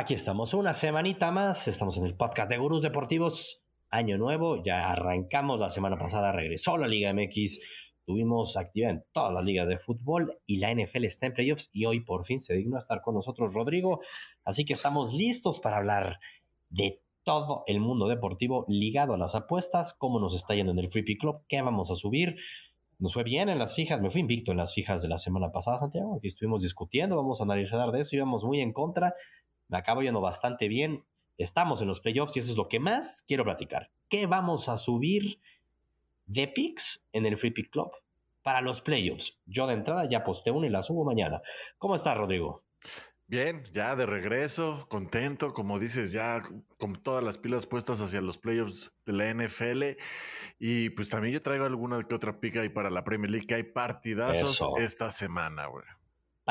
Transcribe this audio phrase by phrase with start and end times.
[0.00, 4.90] Aquí estamos una semanita más, estamos en el podcast de Gurús Deportivos, año nuevo, ya
[4.90, 7.60] arrancamos la semana pasada, regresó la Liga MX,
[8.06, 11.84] tuvimos actividad en todas las ligas de fútbol y la NFL está en playoffs y
[11.84, 14.00] hoy por fin se dignó a estar con nosotros Rodrigo,
[14.42, 16.18] así que estamos listos para hablar
[16.70, 20.90] de todo el mundo deportivo ligado a las apuestas, cómo nos está yendo en el
[20.90, 22.36] Free Pick Club, qué vamos a subir,
[22.98, 25.52] nos fue bien en las fijas, me fui invicto en las fijas de la semana
[25.52, 29.14] pasada, Santiago, aquí estuvimos discutiendo, vamos a analizar de eso, íbamos muy en contra,
[29.70, 31.04] me acabo yendo bastante bien,
[31.38, 33.90] estamos en los playoffs y eso es lo que más quiero platicar.
[34.08, 35.40] ¿Qué vamos a subir
[36.26, 37.90] de picks en el Free Pick Club
[38.42, 39.40] para los playoffs?
[39.46, 41.40] Yo de entrada ya posté uno y la subo mañana.
[41.78, 42.64] ¿Cómo estás, Rodrigo?
[43.28, 46.42] Bien, ya de regreso, contento, como dices, ya
[46.78, 49.96] con todas las pilas puestas hacia los playoffs de la NFL.
[50.58, 53.54] Y pues también yo traigo alguna que otra pica ahí para la Premier League, que
[53.54, 55.84] hay partidazos esta semana, güey.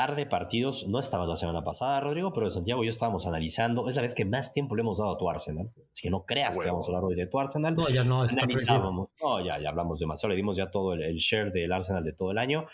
[0.00, 3.26] Par de partidos, no estabas la semana pasada, Rodrigo, pero de Santiago y yo estábamos
[3.26, 3.86] analizando.
[3.86, 5.70] Es la vez que más tiempo le hemos dado a tu Arsenal.
[5.92, 7.74] Así que no creas que vamos a hablar hoy de tu Arsenal.
[7.74, 9.10] No, ya no, está Analizábamos.
[9.22, 10.30] No, ya, ya hablamos demasiado.
[10.30, 12.64] Le dimos ya todo el, el share del Arsenal de todo el año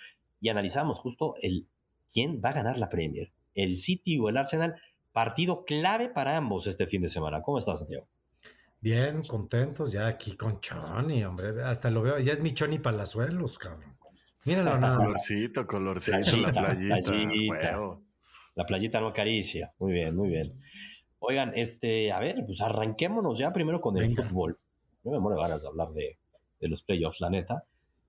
[0.41, 1.66] y analizamos justo el
[2.12, 4.77] quién va a ganar la Premier el City o el Arsenal.
[5.10, 7.42] Partido clave para ambos este fin de semana.
[7.42, 8.06] ¿Cómo estás, Santiago?
[8.80, 11.60] Bien, contentos ya aquí con Choni, hombre.
[11.64, 13.95] Hasta lo veo, ya es mi Choni Palazuelos, cabrón.
[14.47, 14.97] Míralo nada.
[14.97, 17.12] Colorcito, colorcito, la playita.
[18.55, 19.72] La playita no acaricia.
[19.78, 20.58] Muy bien, muy bien.
[21.19, 24.58] Oigan, este, a ver, pues arranquémonos ya primero con el fútbol.
[25.03, 26.19] No me muero ganas de hablar de,
[26.61, 27.64] de los playoffs, la neta.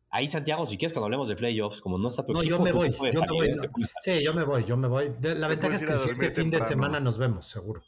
[0.09, 2.71] Ahí, Santiago, si quieres, cuando hablemos de playoffs, como no está tu No, yo me
[2.71, 3.55] voy, yo me voy.
[3.99, 5.11] Sí, yo me voy, yo me voy.
[5.21, 7.81] La ventaja es que el siguiente fin de semana nos vemos, seguro.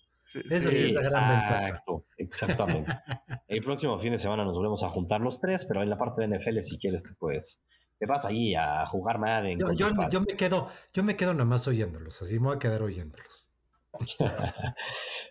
[0.49, 1.83] Esa sí, es la gran ventaja.
[2.17, 2.91] Exactamente.
[3.47, 6.21] el próximo fin de semana nos volvemos a juntar los tres, pero en la parte
[6.21, 7.61] de NFL, si quieres, pues
[7.99, 9.59] te vas ahí a jugar Madden.
[9.59, 12.81] Yo, yo, yo, me quedo, yo me quedo nomás oyéndolos, así me voy a quedar
[12.81, 13.51] oyéndolos.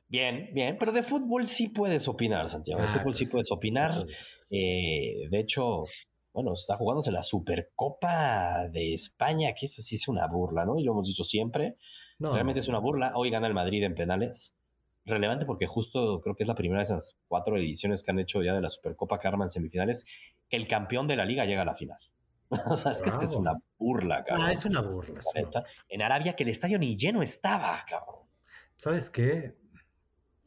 [0.09, 2.83] bien, bien, pero de fútbol sí puedes opinar, Santiago.
[2.83, 3.91] De ah, fútbol sí pues, puedes opinar.
[4.51, 5.85] Eh, de hecho,
[6.35, 10.79] bueno, está jugándose la Supercopa de España, que esa sí es una burla, ¿no?
[10.79, 11.77] Y lo hemos dicho siempre.
[12.21, 13.13] Realmente es una burla.
[13.15, 14.55] Hoy gana el Madrid en penales.
[15.07, 18.43] Relevante porque justo creo que es la primera de esas cuatro ediciones que han hecho
[18.43, 20.05] ya de la Supercopa que arman semifinales,
[20.51, 21.99] que el campeón de la liga llega a la final.
[22.67, 24.47] o sea, es que, es una burla, cabrón.
[24.47, 25.21] Ah, es una burla.
[25.89, 28.27] En Arabia que el estadio ni lleno estaba, cabrón.
[28.77, 29.57] ¿Sabes qué?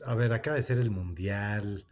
[0.05, 1.85] A ver, acaba de ser el Mundial.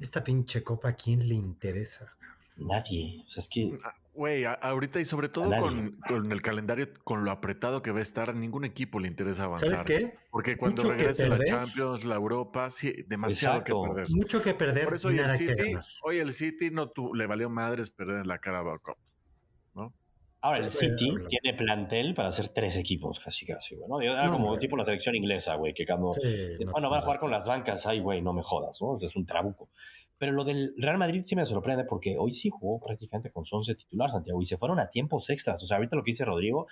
[0.00, 2.16] Esta pinche copa, ¿a quién le interesa?
[2.56, 3.22] Nadie.
[3.26, 3.76] O sea, es que.
[3.84, 8.02] Ah, güey, ahorita y sobre todo con, el calendario, con lo apretado que va a
[8.02, 9.76] estar, ningún equipo le interesa avanzar.
[9.76, 10.18] ¿Sabes qué?
[10.30, 14.10] Porque cuando regrese la Champions, la Europa, sí, demasiado que perder.
[14.10, 14.86] Mucho que perder.
[14.86, 18.38] Por eso hoy el City, hoy el City no le valió madres perder en la
[18.38, 18.96] Carabao Cup.
[20.46, 20.52] ¿No?
[20.52, 24.00] Ahora, el City tiene plantel para hacer tres equipos, casi, casi, güey, ¿no?
[24.00, 26.12] Era como tipo la selección inglesa, güey, que cuando,
[26.72, 28.98] bueno, va a jugar con las bancas, ay, güey, no me jodas, ¿no?
[29.00, 29.68] Es un trabuco.
[30.18, 33.74] Pero lo del Real Madrid sí me sorprende porque hoy sí jugó prácticamente con 11
[33.74, 35.62] titular, Santiago, y se fueron a tiempos extras.
[35.62, 36.66] O sea, ahorita lo que dice Rodrigo,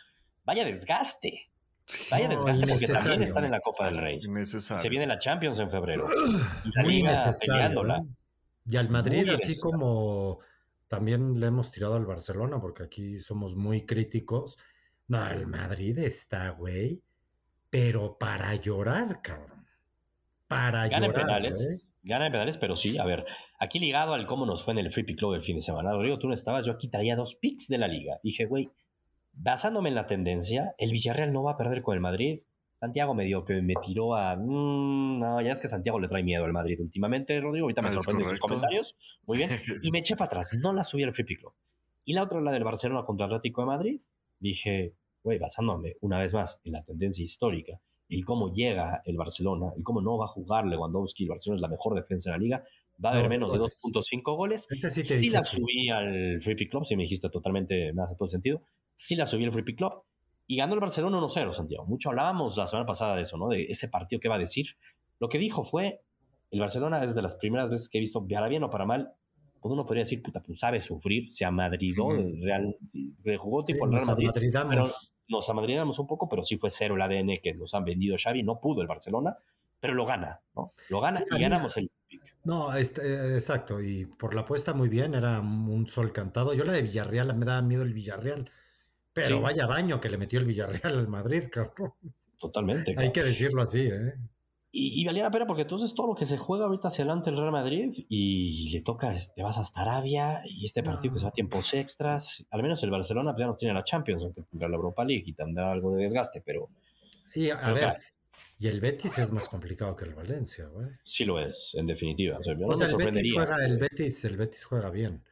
[0.44, 1.50] vaya desgaste.
[2.10, 4.20] Vaya desgaste porque también están en la Copa del Rey.
[4.44, 6.06] Se viene la Champions en febrero.
[6.64, 7.94] Y la Muy necesario.
[7.94, 8.02] ¿eh?
[8.66, 10.38] Y al Madrid, así como
[10.94, 14.58] también le hemos tirado al Barcelona, porque aquí somos muy críticos.
[15.08, 17.02] No, el Madrid está, güey,
[17.68, 19.66] pero para llorar, cabrón.
[20.46, 21.46] Para llorar.
[21.46, 21.50] ¿eh?
[22.04, 23.26] gana de pedales, pero sí, a ver,
[23.58, 25.90] aquí ligado al cómo nos fue en el Free Pick Club el fin de semana,
[25.90, 28.20] Rodrigo, tú no estabas, yo aquí traía dos picks de la liga.
[28.22, 28.70] Dije, güey,
[29.32, 32.42] basándome en la tendencia, el Villarreal no va a perder con el Madrid.
[32.84, 34.36] Santiago me dio que me tiró a.
[34.36, 37.64] Mm, no, ya es que Santiago le trae miedo al Madrid últimamente, Rodrigo.
[37.64, 38.94] Ahorita me sorprenden sus comentarios.
[39.26, 39.48] Muy bien.
[39.82, 40.52] Y me eché para atrás.
[40.60, 41.52] No la subí al Free Pick Club.
[42.04, 44.00] Y la otra, la del Barcelona contra el Atlético de Madrid.
[44.38, 44.92] Dije,
[45.22, 49.82] güey, basándome una vez más en la tendencia histórica el cómo llega el Barcelona, el
[49.82, 52.64] cómo no va a jugar Lewandowski, el Barcelona es la mejor defensa de la liga,
[53.02, 54.68] va a haber menos de 2.5 goles.
[54.68, 58.30] Sí, la subí al Free Pick Club, si me dijiste totalmente, me hace todo el
[58.30, 58.60] sentido.
[58.94, 60.04] Sí la subí al Free Pick Club
[60.46, 61.86] y ganó el Barcelona 1-0, Santiago.
[61.86, 63.48] Mucho hablábamos la semana pasada de eso, ¿no?
[63.48, 64.76] De ese partido que va a decir.
[65.20, 66.00] Lo que dijo fue,
[66.50, 69.12] el Barcelona es de las primeras veces que he visto, para bien o para mal,
[69.60, 72.76] pues uno podría decir, puta, pues sabe sufrir, se amadridó, el Real,
[73.38, 74.30] jugó tipo el Real Madrid,
[74.68, 74.90] pero
[75.26, 78.42] nos amadrinamos un poco, pero sí fue cero el ADN que nos han vendido Xavi.
[78.42, 79.34] No pudo el Barcelona,
[79.80, 80.72] pero lo gana, ¿no?
[80.90, 81.90] Lo gana y ganamos el
[82.44, 86.52] No, este, exacto, y por la apuesta muy bien, era un sol cantado.
[86.52, 88.50] Yo la de Villarreal, me daba miedo el Villarreal,
[89.14, 91.92] pero vaya baño que le metió el Villarreal al Madrid, cabrón.
[92.38, 92.94] Totalmente.
[92.98, 94.14] Hay que decirlo así, ¿eh?
[94.76, 97.36] Y, valía la pena porque entonces todo lo que se juega ahorita hacia adelante el
[97.36, 101.28] Real Madrid y le toca, te vas hasta Arabia y este partido que se va
[101.28, 104.68] a tiempos extras, al menos el Barcelona pues, ya no tiene la Champions, aunque tendrá
[104.68, 106.70] la Europa League y tendrá algo de desgaste, pero...
[107.36, 108.00] Y a ver,
[108.58, 110.88] y el Betis es más complicado que el Valencia, güey.
[111.04, 112.38] Sí lo es, en definitiva.
[112.38, 115.22] O sea, el, Betis juega, el, Betis, el Betis juega bien.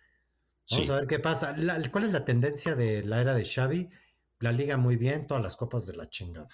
[0.73, 1.55] Vamos a ver qué pasa.
[1.91, 3.89] ¿Cuál es la tendencia de la era de Xavi?
[4.41, 6.49] La liga muy bien, todas las copas de la chingada.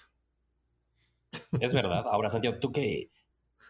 [1.59, 2.05] Es verdad.
[2.09, 3.09] Ahora, Santiago, ¿tú qué,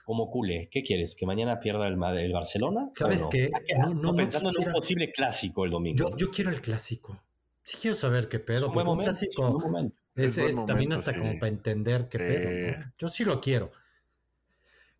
[0.05, 1.15] como culé, qué quieres?
[1.15, 2.89] ¿Que mañana pierda el, el Barcelona?
[2.95, 3.49] ¿Sabes qué?
[3.79, 6.15] No, no, pensando en un posible clásico el domingo.
[6.17, 7.21] Yo, quiero el clásico.
[7.63, 8.57] Sí quiero saber qué pedo.
[8.57, 9.61] Es un, un clásico
[10.15, 12.91] es, también hasta como para entender qué pedo.
[12.97, 13.71] Yo sí lo quiero.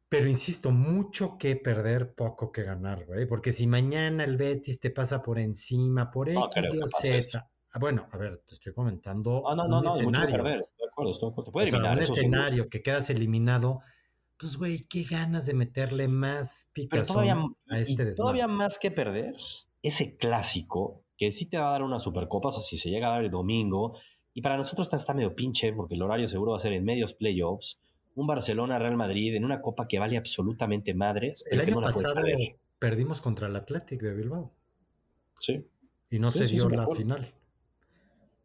[0.10, 3.28] Pero insisto, mucho que perder, poco que ganar, güey.
[3.28, 7.48] Porque si mañana el Betis te pasa por encima, por X o Z.
[7.72, 9.44] Ah, bueno, a ver, te estoy comentando.
[9.56, 10.36] no, no, un no, escenario.
[10.36, 10.70] perder.
[10.80, 13.80] Te puede eliminar, un escenario que quedas eliminado,
[14.38, 18.16] pues, güey, qué ganas de meterle más picazón a este desmadre.
[18.18, 19.36] Todavía más que perder,
[19.82, 23.08] ese clásico, que sí te va a dar una supercopa, o sea, si se llega
[23.08, 23.98] a dar el domingo,
[24.34, 27.14] y para nosotros está, medio pinche, porque el horario seguro va a ser en medios
[27.14, 27.80] playoffs,
[28.20, 31.46] un Barcelona-Real Madrid en una copa que vale absolutamente madres.
[31.50, 32.22] El año pasado
[32.78, 34.52] perdimos contra el Athletic de Bilbao.
[35.40, 35.66] Sí.
[36.10, 37.34] Y no se dio la final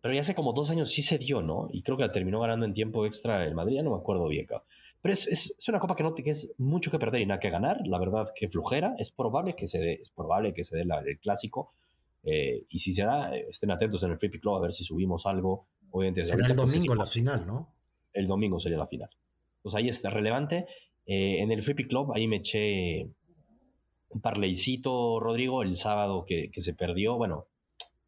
[0.04, 1.70] pero ya hace como dos años sí se dio, ¿no?
[1.72, 4.28] Y creo que la terminó ganando en tiempo extra el Madrid, ya no me acuerdo
[4.28, 4.68] bien, cabrón.
[5.00, 7.48] Pero es, es, una copa que no que es mucho que perder y nada que
[7.48, 7.78] ganar.
[7.86, 8.94] La verdad que flujera.
[8.98, 11.72] Es probable que se dé, es probable que se dé la, el clásico.
[12.22, 14.84] Eh, y si se da, eh, estén atentos en el Free Club a ver si
[14.84, 15.68] subimos algo.
[15.90, 17.72] Obviamente, Será el domingo la final, ¿no?
[18.12, 19.08] El domingo sería la final.
[19.64, 20.66] Pues ahí está relevante.
[21.06, 23.08] Eh, en el Free Club, ahí me eché
[24.10, 27.16] un parleycito, Rodrigo, el sábado que, que se perdió.
[27.16, 27.48] Bueno,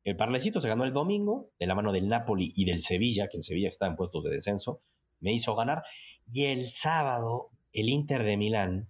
[0.06, 3.38] el Parlecito se ganó el domingo de la mano del Napoli y del Sevilla, que
[3.38, 4.80] el Sevilla está en puestos de descenso,
[5.18, 5.82] me hizo ganar.
[6.30, 8.88] Y el sábado, el Inter de Milán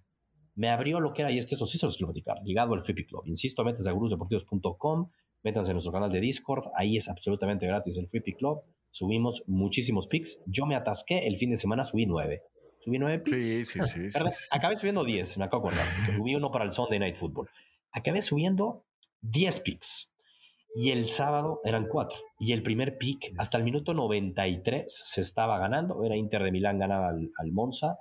[0.53, 2.75] me abrió lo que era, y es que eso sí se los quiero platicar, ligado
[2.75, 3.23] al Free Club.
[3.25, 5.09] Insisto, metes a gurusdeportivos.com,
[5.41, 8.61] métanse en nuestro canal de Discord, ahí es absolutamente gratis el Free Club.
[8.91, 10.43] Subimos muchísimos picks.
[10.45, 12.43] Yo me atasqué el fin de semana, subí nueve.
[12.87, 13.45] Subí nueve picks.
[13.45, 14.19] Sí, sí, sí.
[14.49, 16.15] Acabé subiendo diez, me acabo de acordar.
[16.15, 17.49] Subí uno para el Sunday Night Football.
[17.91, 18.85] Acabé subiendo
[19.19, 20.13] diez picks.
[20.73, 22.17] Y el sábado eran cuatro.
[22.39, 26.01] Y el primer pick, hasta el minuto 93, se estaba ganando.
[26.05, 27.99] Era Inter de Milán, ganaba al, Monza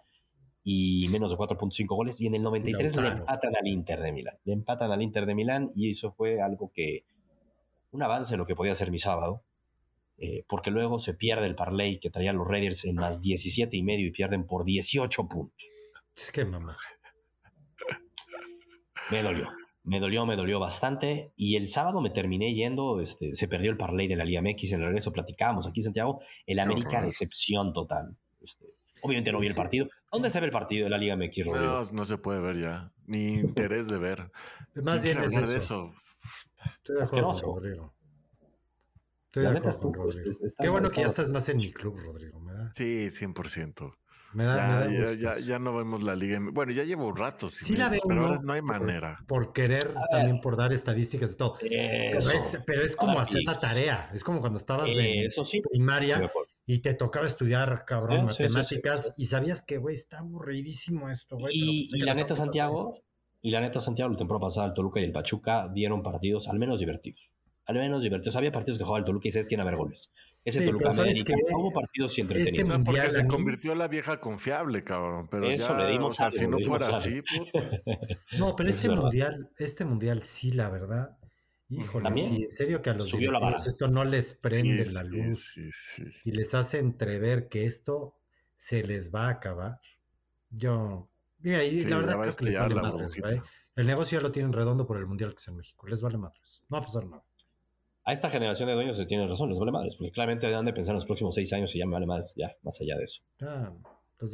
[0.62, 2.20] y menos de 4.5 goles.
[2.20, 4.36] Y en el 93 le empatan al Inter de Milán.
[4.44, 7.02] Le empatan al Inter de Milán y eso fue algo que.
[7.90, 9.42] Un avance en lo que podía ser mi sábado.
[10.18, 13.82] Eh, porque luego se pierde el parlay que traían los Raiders en más 17 y
[13.82, 15.66] medio y pierden por 18 puntos.
[16.16, 16.76] Es que mamá.
[19.10, 19.48] Me dolió
[19.86, 21.32] me dolió, me dolió bastante.
[21.36, 24.72] Y el sábado me terminé yendo, este, se perdió el parlay de la Liga MX,
[24.72, 28.16] en el regreso platicábamos aquí Santiago, el América decepción total.
[28.42, 28.66] Este,
[29.02, 29.88] obviamente no vi el partido.
[30.10, 31.82] ¿Dónde se ve el partido de la Liga MX, Rodrigo?
[31.82, 34.30] No, no se puede ver ya, ni interés de ver.
[34.74, 35.52] Más bien es eso.
[35.52, 35.94] de eso.
[36.78, 37.95] Estoy de acuerdo Rodrigo.
[39.26, 40.31] Estoy de acuerdo con Rodrigo.
[40.58, 42.40] Qué bueno que ya estás más en mi club, Rodrigo.
[42.73, 43.93] Sí, 100%
[44.37, 46.38] ya, ya, no vemos la liga.
[46.52, 47.55] Bueno, ya llevo ratos.
[47.55, 48.02] Sí, la veo.
[48.06, 49.18] Pero no, hay manera.
[49.26, 51.56] Por, querer, también por dar estadísticas y todo.
[51.61, 54.11] Pero es, como hacer la tarea.
[54.12, 55.28] Es como cuando estabas en
[55.71, 56.30] primaria
[56.66, 61.54] y te tocaba estudiar, cabrón, matemáticas y sabías que, güey, está aburridísimo esto, güey.
[61.54, 63.02] Y, pues, la neta, Santiago,
[63.40, 66.59] y la neta, Santiago, la temporada pasada, el Toluca y el Pachuca dieron partidos al
[66.59, 67.30] menos divertidos.
[67.66, 68.37] Al menos divertidos.
[68.37, 70.12] Había partidos que jugaba el Toluca y sabes quién haber goles.
[70.44, 71.35] Ese Toluca América.
[71.56, 72.68] hubo partidos y entretenidos.
[72.68, 75.28] Este porque se convirtió la vieja confiable, cabrón.
[75.28, 77.20] Pero Eso ya, le dimos o sea, si no fuera así.
[78.38, 81.18] No, pero este mundial, este mundial sí, la verdad.
[81.68, 85.56] Híjole, sí, en serio que a los directivos esto no les prende la luz
[86.25, 88.14] y les hace entrever que esto
[88.54, 89.80] se les va a acabar.
[90.50, 91.08] Yo,
[91.40, 93.42] mira, y la verdad creo que les vale madres, güey.
[93.75, 95.88] El negocio ya lo tienen redondo por el mundial que es en México.
[95.88, 96.64] Les vale madres.
[96.68, 97.25] No va a pasar nada
[98.06, 100.72] a esta generación de dueños se tiene razón, les vale madres, porque claramente han de
[100.72, 103.04] pensar en los próximos seis años y ya me vale más, ya, más allá de
[103.04, 103.22] eso.
[103.42, 103.72] Ah,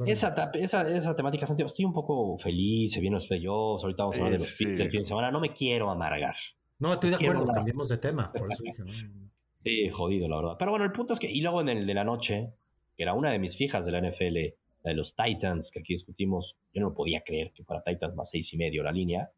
[0.07, 4.17] esa, esa, esa, temática, Santiago, estoy un poco feliz, se vienen los playoffs, ahorita vamos
[4.17, 6.37] a hablar de los picks del fin de semana, no me quiero amargar.
[6.81, 8.85] No, estoy de acuerdo, cambiemos de tema, por eso dije,
[9.65, 10.57] Sí, jodido, la verdad.
[10.59, 12.53] Pero bueno, el punto es que, y luego en el de la noche,
[12.97, 14.37] que era una de mis fijas de la NFL,
[14.83, 18.29] la de los Titans, que aquí discutimos, yo no podía creer que fuera Titans más
[18.29, 19.31] seis y medio la línea,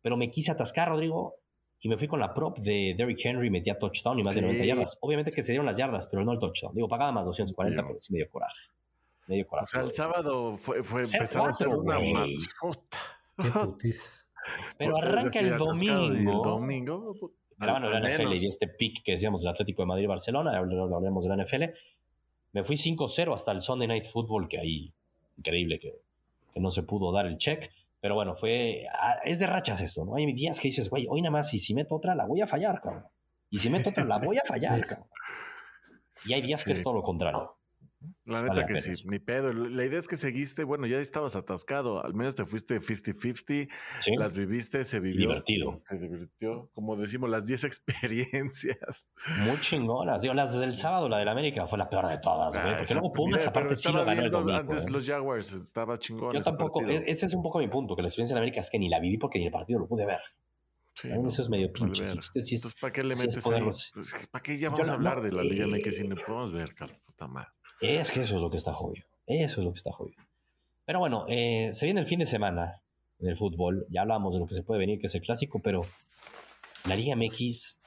[0.00, 1.34] pero me quise atascar, Rodrigo,
[1.80, 4.64] y me fui con la prop de Derrick Henry, metía touchdown y más de 90
[4.64, 4.98] yardas.
[5.00, 6.74] Obviamente que se dieron las yardas, pero no el touchdown.
[6.74, 8.58] Digo, pagaba más 240, pero sí me dio coraje.
[9.26, 9.64] Me dio coraje.
[9.64, 14.22] O sea, el sábado fue, fue empezaba a ser una Qué putis.
[14.78, 16.06] Pero arranca el domingo.
[16.06, 17.14] El domingo.
[17.58, 21.36] Pero bueno, la NFL y este pick que decíamos del Atlético de Madrid-Barcelona, hablaremos de
[21.36, 21.64] la NFL.
[22.52, 24.92] Me fui 5-0 hasta el Sunday Night Football, que ahí,
[25.36, 25.94] increíble que,
[26.54, 27.70] que no se pudo dar el check.
[28.00, 28.86] Pero bueno, fue.
[28.92, 30.16] Ah, es de rachas esto, ¿no?
[30.16, 32.46] Hay días que dices, güey, hoy nada más, y si meto otra, la voy a
[32.46, 33.06] fallar, cabrón.
[33.50, 35.08] Y si meto otra, la voy a fallar, cabrón.
[36.24, 37.55] Y hay días que es todo lo contrario.
[38.24, 39.52] La neta que sí, ni pedo.
[39.52, 43.68] La idea es que seguiste, bueno, ya estabas atascado, al menos te fuiste 50-50,
[44.18, 45.28] las viviste, se vivió.
[45.28, 45.82] Divertido.
[45.84, 49.10] Se divirtió, como decimos, las 10 experiencias.
[49.44, 50.22] Muy chingonas.
[50.22, 53.12] Digo, las del sábado, la del América, fue la peor de todas, ah, Porque luego
[53.12, 56.32] Pumas, aparte, sí lo ganó el domingo, Antes los Jaguars, estaba chingón.
[56.32, 58.70] Yo tampoco, e, ese es un poco mi punto, que la experiencia en América es
[58.70, 60.20] que ni la viví porque ni el partido lo pude ver.
[60.94, 62.04] Sí, eso es medio pinche.
[62.04, 63.62] Entonces, ¿para qué le metes ahí?
[63.62, 63.92] Pues,
[64.30, 66.98] ¿Para qué ya vamos a hablar de la Liga MX si no podemos ver, Carlos?
[67.04, 67.50] Puta madre.
[67.80, 69.06] Es que eso es lo que está jodido.
[69.26, 70.22] Eso es lo que está jodido.
[70.84, 72.80] Pero bueno, eh, se viene el fin de semana
[73.18, 73.86] en el fútbol.
[73.90, 75.82] Ya hablamos de lo que se puede venir, que es el clásico, pero
[76.86, 77.80] la Liga MX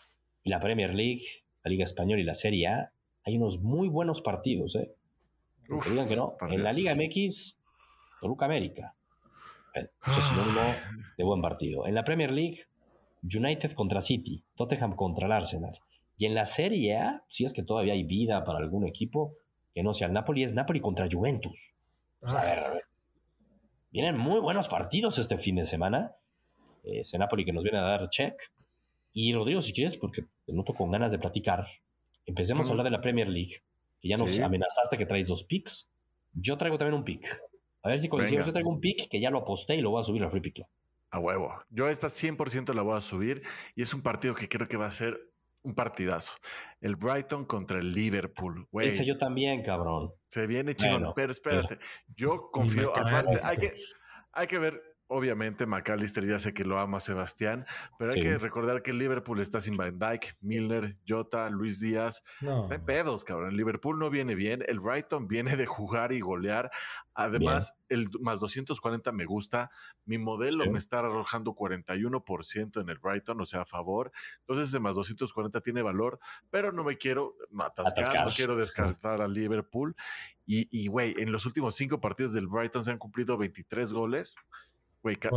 [0.43, 1.23] y la Premier League,
[1.63, 2.91] la Liga Española y la Serie A,
[3.25, 4.91] hay unos muy buenos partidos, ¿eh?
[5.89, 6.35] digan que no.
[6.49, 7.59] En la Liga MX,
[8.19, 8.95] Toluca América.
[9.75, 10.61] Eh, eso es sinónimo
[11.17, 11.85] de buen partido.
[11.85, 12.65] En la Premier League,
[13.23, 15.79] United contra City, Tottenham contra el Arsenal.
[16.17, 19.35] Y en la Serie A, si es que todavía hay vida para algún equipo,
[19.73, 21.75] que no sea el Napoli, es Napoli contra Juventus.
[22.21, 22.83] a ver,
[23.91, 26.15] vienen muy buenos partidos este fin de semana.
[26.83, 28.35] Ese Napoli que nos viene a dar check.
[29.13, 31.67] Y Rodrigo, si quieres, porque te noto con ganas de platicar,
[32.25, 33.63] empecemos a hablar de la Premier League,
[33.99, 35.89] que ya nos amenazaste que traes dos picks.
[36.33, 37.25] Yo traigo también un pick.
[37.81, 38.45] A ver si coincidimos.
[38.45, 40.41] Yo traigo un pick que ya lo aposté y lo voy a subir al Free
[40.41, 40.65] Pick
[41.11, 41.53] A huevo.
[41.69, 43.41] Yo esta 100% la voy a subir
[43.75, 45.28] y es un partido que creo que va a ser
[45.63, 46.33] un partidazo.
[46.81, 48.67] El Brighton contra el Liverpool.
[48.71, 48.89] Güey.
[48.89, 50.13] Ese yo también, cabrón.
[50.29, 51.13] Se viene chingón.
[51.15, 51.79] pero espérate,
[52.15, 52.95] yo confío.
[52.95, 53.73] Aparte, hay que,
[54.31, 57.65] hay que ver Obviamente, McAllister ya sé que lo ama Sebastián,
[57.97, 62.23] pero hay que recordar que el Liverpool está sin Van Dyke, Milner, Jota, Luis Díaz.
[62.41, 62.65] No.
[62.65, 63.49] Está pedos, cabrón.
[63.49, 64.63] El Liverpool no viene bien.
[64.67, 66.69] El Brighton viene de jugar y golear.
[67.15, 69.71] Además, el más 240 me gusta.
[70.05, 74.11] Mi modelo me está arrojando 41% en el Brighton, o sea, a favor.
[74.41, 76.19] Entonces, ese más 240 tiene valor,
[76.51, 79.95] pero no me quiero atascar, no quiero descartar al Liverpool.
[80.45, 84.35] Y, güey, en los últimos cinco partidos del Brighton se han cumplido 23 goles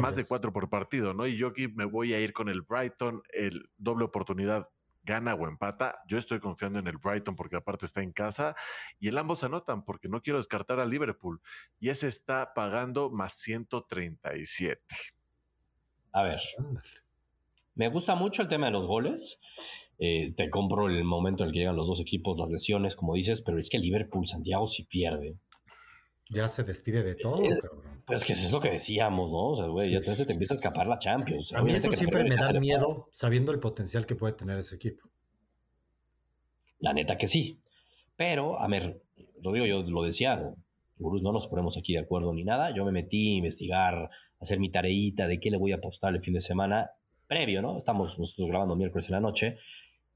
[0.00, 1.26] más de cuatro por partido, ¿no?
[1.26, 4.68] Y yo aquí me voy a ir con el Brighton, el doble oportunidad
[5.04, 5.98] gana o empata.
[6.06, 8.54] Yo estoy confiando en el Brighton porque aparte está en casa
[8.98, 11.40] y el ambos anotan porque no quiero descartar a Liverpool
[11.80, 14.80] y ese está pagando más 137.
[16.12, 16.40] A ver,
[17.74, 19.40] me gusta mucho el tema de los goles.
[19.98, 23.14] Eh, te compro el momento en el que llegan los dos equipos, las lesiones, como
[23.14, 25.36] dices, pero es que Liverpool, Santiago, si pierde,
[26.32, 28.02] ya se despide de todo, eh, cabrón.
[28.06, 29.50] Pero es que es eso que decíamos, ¿no?
[29.50, 31.52] O sea, güey, ya entonces te empieza a escapar la Champions.
[31.52, 35.08] A mí eso siempre me da miedo, sabiendo el potencial que puede tener ese equipo.
[36.80, 37.60] La neta que sí.
[38.16, 39.02] Pero, a ver,
[39.42, 40.52] Rodrigo, yo lo decía,
[40.98, 42.74] Gurús, no nos ponemos aquí de acuerdo ni nada.
[42.74, 44.10] Yo me metí a investigar, a
[44.40, 46.90] hacer mi tareita de qué le voy a apostar el fin de semana
[47.26, 47.76] previo, ¿no?
[47.76, 49.58] Estamos nosotros grabando miércoles en la noche.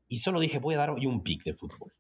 [0.09, 1.93] Y solo dije, voy a dar hoy un pick de fútbol.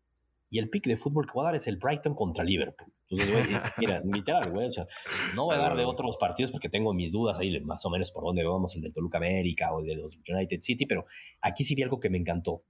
[0.51, 2.93] Y el pick de fútbol que voy a dar es el Brighton contra Liverpool.
[3.09, 4.87] Entonces, güey, mira, literal, güey, o sea,
[5.35, 8.11] no voy a dar de otros partidos porque tengo mis dudas ahí más o menos
[8.11, 11.07] por dónde vamos, el de Toluca América o el de los United City, pero
[11.41, 12.63] aquí sí vi algo que me encantó.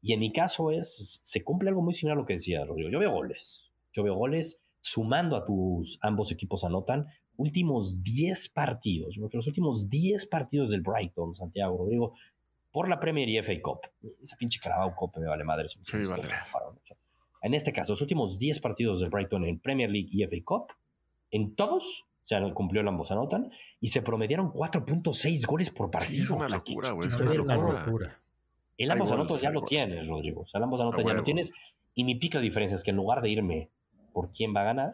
[0.00, 2.88] Y en mi caso es, se cumple algo muy similar a lo que decía Rodrigo.
[2.88, 7.06] Yo veo goles, yo veo goles sumando a tus, ambos equipos anotan,
[7.36, 12.14] últimos 10 partidos, yo creo que los últimos 10 partidos del Brighton, Santiago, Rodrigo,
[12.72, 13.80] por la Premier y FA Cup.
[14.22, 15.68] Esa pinche Carabao Cup me vale madre.
[15.68, 15.76] Sí,
[16.08, 16.28] vale.
[17.48, 20.66] En este caso, los últimos 10 partidos del Brighton en Premier League y FA Cup,
[21.30, 23.50] en todos se han cumplido el ambos anotan
[23.80, 26.24] y se promediaron 4.6 goles por partido.
[26.24, 27.08] es una locura, güey.
[27.08, 28.20] Es una locura.
[28.76, 30.42] El ambos anotan ya lo tienes, Rodrigo.
[30.42, 31.50] O sea, el ambos anotan ya lo tienes.
[31.94, 33.70] Y mi pica de diferencia es que en lugar de irme
[34.12, 34.92] por quién va a ganar,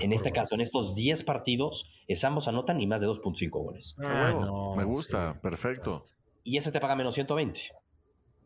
[0.00, 3.94] en este caso, en estos 10 partidos, es ambos anotan y más de 2.5 goles.
[4.02, 6.02] Ah, no, me gusta, perfecto.
[6.42, 7.60] Y ese te paga menos 120.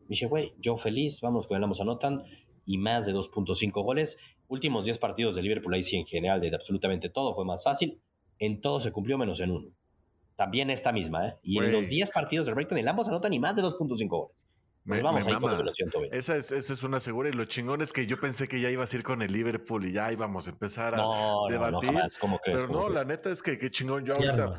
[0.07, 2.25] Dije, güey, yo feliz, vamos con el ambos anotan
[2.65, 4.17] y más de 2.5 goles.
[4.47, 7.99] Últimos 10 partidos de Liverpool, ahí sí en general, de absolutamente todo fue más fácil.
[8.39, 9.69] En todo se cumplió menos en uno.
[10.35, 11.35] También esta misma, ¿eh?
[11.43, 14.35] Y en los 10 partidos de Brighton, el ambos anotan y más de 2.5 goles.
[14.87, 16.15] Pues vamos ahí con el 120.
[16.15, 18.69] Esa es, esa es una segura y lo chingón es que yo pensé que ya
[18.69, 21.03] ibas a ir con el Liverpool y ya íbamos a empezar a
[21.49, 21.91] debatir.
[21.91, 24.05] No, pero no, la neta es que qué chingón.
[24.05, 24.57] Yo ahorita,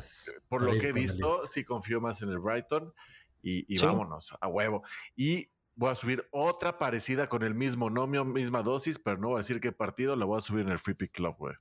[0.49, 2.93] por lo que he visto, sí confío más en el Brighton
[3.41, 4.83] y, vámonos a huevo.
[5.15, 9.35] Y voy a subir otra parecida con el mismo nomio, misma dosis, pero no voy
[9.35, 11.55] a decir qué partido, la voy a subir en el Free Pick Club, güey.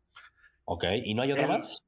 [0.65, 1.87] Ok, ¿y no hay otra más?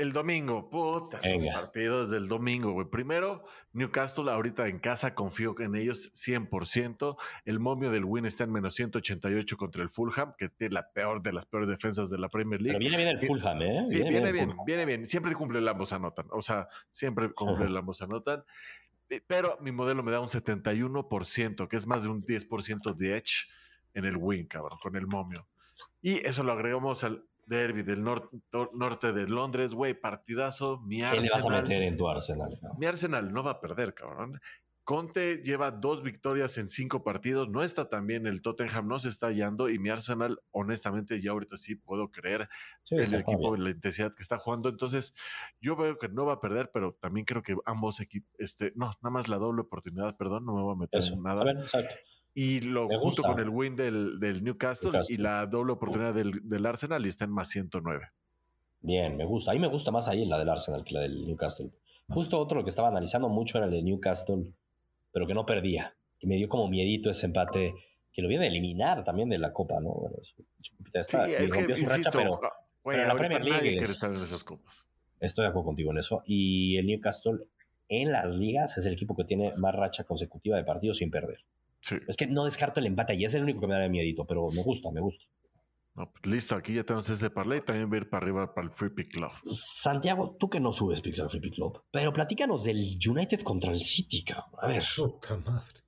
[0.00, 2.86] el domingo, puta, los partidos del domingo, güey.
[2.88, 3.44] Primero,
[3.74, 7.16] Newcastle ahorita en casa, confío en ellos 100%.
[7.44, 11.22] El momio del win está en menos 188 contra el Fulham, que tiene la peor
[11.22, 12.78] de las peores defensas de la Premier League.
[12.78, 13.82] Pero viene bien el Fulham, ¿eh?
[13.86, 15.04] Sí, viene, bien, viene bien.
[15.04, 16.26] Siempre cumple el ambos anotan.
[16.30, 18.42] O sea, siempre cumple el ambos anotan.
[19.26, 23.48] Pero mi modelo me da un 71%, que es más de un 10% de edge
[23.94, 25.48] en el win, cabrón, con el momio.
[26.00, 30.78] Y eso lo agregamos al derby del norte de Londres, güey, partidazo.
[30.80, 31.22] Mi Arsenal.
[31.22, 32.58] ¿Qué le vas a meter en tu Arsenal?
[32.78, 34.40] Mi Arsenal no va a perder, cabrón.
[34.90, 39.08] Conte lleva dos victorias en cinco partidos, no está tan bien el Tottenham, no se
[39.08, 42.48] está hallando y mi Arsenal, honestamente, ya ahorita sí puedo creer
[42.90, 44.68] en el equipo, en la intensidad que está jugando.
[44.68, 45.14] Entonces,
[45.60, 48.86] yo veo que no va a perder, pero también creo que ambos equipos, este, no,
[49.00, 51.44] nada más la doble oportunidad, perdón, no me voy a meter en nada.
[52.34, 57.10] Y lo junto con el win del, Newcastle, y la doble oportunidad del, Arsenal y
[57.10, 58.08] está en más 109.
[58.80, 59.52] Bien, me gusta.
[59.52, 61.70] A mí me gusta más ahí la del Arsenal que la del Newcastle.
[62.08, 64.52] Justo otro que estaba analizando mucho era el de Newcastle,
[65.12, 65.94] pero que no perdía.
[66.18, 67.74] Y me dio como miedito ese empate,
[68.12, 69.90] que lo viene a eliminar también de la Copa, ¿no?
[69.90, 70.16] Bueno,
[70.92, 72.40] está, sí, es que, insisto, pero,
[72.84, 74.86] pero la Premier League estar en esas copas.
[75.20, 76.22] Estoy de acuerdo contigo en eso.
[76.26, 77.40] Y el Newcastle
[77.88, 81.44] en las ligas es el equipo que tiene más racha consecutiva de partidos sin perder.
[82.06, 84.50] Es que no descarto el empate y es el único que me da miedito, pero
[84.50, 85.24] me gusta, me gusta.
[85.94, 87.60] Pues listo, aquí ya tenemos ese parlay.
[87.60, 89.30] También voy a ir para arriba para el Free Pick Club.
[89.50, 93.72] Santiago, tú que no subes picks al Free Pick Club, pero platícanos del United contra
[93.72, 94.50] el City, cabrón.
[94.60, 94.84] A ver.
[94.96, 95.80] Puta madre.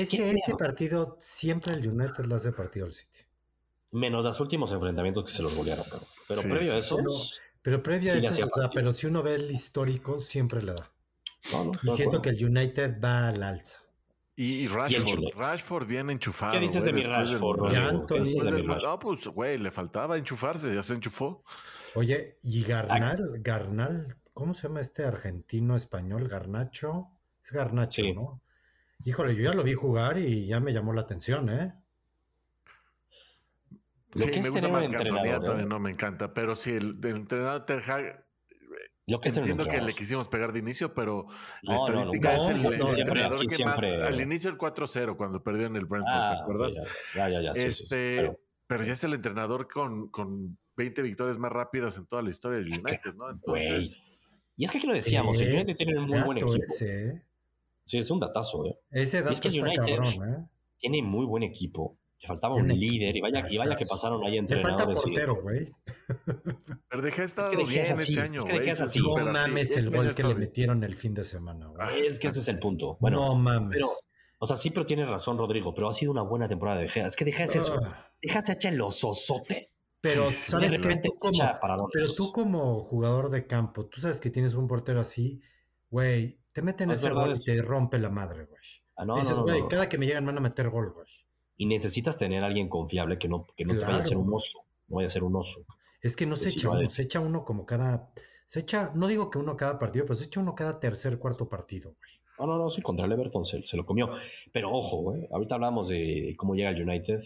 [0.00, 3.20] ese, ese partido, siempre el United le hace partido al City.
[3.92, 5.84] Menos los últimos enfrentamientos que se los golearon,
[6.28, 6.96] pero, previo a eso.
[7.62, 10.90] Pero, previo a eso, o sea, pero si uno ve el histórico, siempre le da.
[11.82, 13.83] y siento que el United va al alza.
[14.36, 16.52] Y, Rashford, Rashford viene enchufado.
[16.52, 17.72] ¿Qué dices de mi Rashford?
[18.82, 21.44] No, pues, güey, le faltaba enchufarse, ya se enchufó.
[21.94, 26.26] Oye, y Garnal, Garnal, ¿cómo se llama este argentino español?
[26.26, 27.10] Garnacho.
[27.42, 28.40] Es Garnacho, ¿no?
[29.04, 31.74] Híjole, yo ya lo vi jugar y ya me llamó la atención, ¿eh?
[34.16, 35.66] Sí, me gusta más también ¿eh?
[35.66, 37.64] no me encanta, pero si el, el entrenador
[39.06, 41.26] Terhag Entiendo que le quisimos pegar de inicio, pero
[41.62, 43.82] la estadística es el, entrenador que más.
[43.82, 46.74] Al inicio el 4-0, cuando perdieron el Brentford, ¿te ah, acuerdas?
[47.14, 47.50] Ya, ya, ya.
[47.52, 48.34] este,
[48.66, 48.84] pero...
[48.84, 52.68] ya es el entrenador con, con 20 victorias más rápidas en toda la historia del
[52.68, 53.30] United, ¿no?
[53.30, 54.00] Entonces.
[54.56, 56.54] Y es que aquí lo decíamos, el United tiene un muy buen equipo.
[56.54, 57.22] Ese.
[57.84, 58.78] Sí, es un datazo, ¿eh?
[58.90, 60.48] Ese dato es que está United cabrón, ¿eh?
[60.78, 64.56] Tiene muy buen equipo faltaba un líder y vaya, y vaya que pasaron ahí entre
[64.56, 65.66] Le falta portero, güey.
[66.88, 68.70] Pero dejé estado bien este año, güey.
[68.70, 72.06] No mames el gol que le metieron el fin de semana, güey.
[72.06, 72.96] Es que ese es el punto.
[73.00, 73.84] Bueno, no mames.
[74.38, 77.06] o sea, sí, pero tienes razón, Rodrigo, pero ha sido una buena temporada de Gea.
[77.06, 77.80] Es que dejas eso.
[77.82, 78.10] Ah.
[78.20, 79.70] Dejas hecha el ososote.
[80.00, 81.38] Pero sabes que tú como,
[81.90, 85.40] pero tú como jugador de campo, tú sabes que tienes un portero así,
[85.88, 88.60] güey, te meten ese gol y te rompe la madre, güey.
[88.96, 91.06] Ah, no, Dices, güey, cada que me llegan van a meter gol, güey
[91.56, 94.32] y necesitas tener a alguien confiable que no, que no te vaya a ser un
[94.32, 95.64] oso, no vaya a ser un oso.
[96.00, 98.10] Es que no se echa uno, se echa uno como cada,
[98.44, 101.48] se echa, no digo que uno cada partido, pero se echa uno cada tercer, cuarto
[101.48, 102.10] partido, güey.
[102.38, 104.10] No, no, no, sí, contra el Everton se, lo comió.
[104.52, 107.22] Pero ojo, güey, ahorita hablamos de cómo llega el United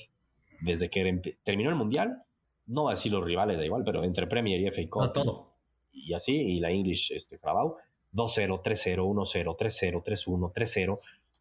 [0.61, 2.25] desde que terminó el Mundial,
[2.67, 5.13] no va a decir los rivales, da igual, pero entre Premier y FA Cup.
[5.15, 5.55] todo.
[5.93, 7.79] Y, así, y la English, este, Carabao,
[8.13, 10.99] 2-0, 3-0, 1-0, 3-0, 3-1, 3-0.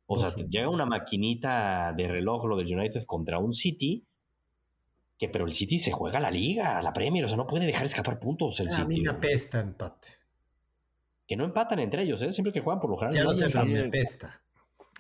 [0.08, 4.06] O sea, llega una maquinita de reloj lo del United contra un City,
[5.18, 7.86] que pero el City se juega la liga, la Premier, o sea, no puede dejar
[7.86, 8.82] escapar puntos el City.
[8.82, 10.08] A mí me apesta empate.
[11.28, 12.32] Que no empatan entre ellos, ¿eh?
[12.32, 13.18] siempre que juegan por lo general.
[13.18, 14.42] Ya lo sé, me apesta.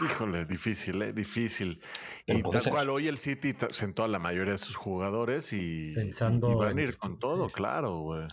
[0.03, 1.13] Híjole, difícil, ¿eh?
[1.13, 1.81] difícil.
[2.27, 6.51] y tal cual hoy el City sentó a la mayoría de sus jugadores y, Pensando
[6.51, 8.27] y van a ir con todo, claro, güey.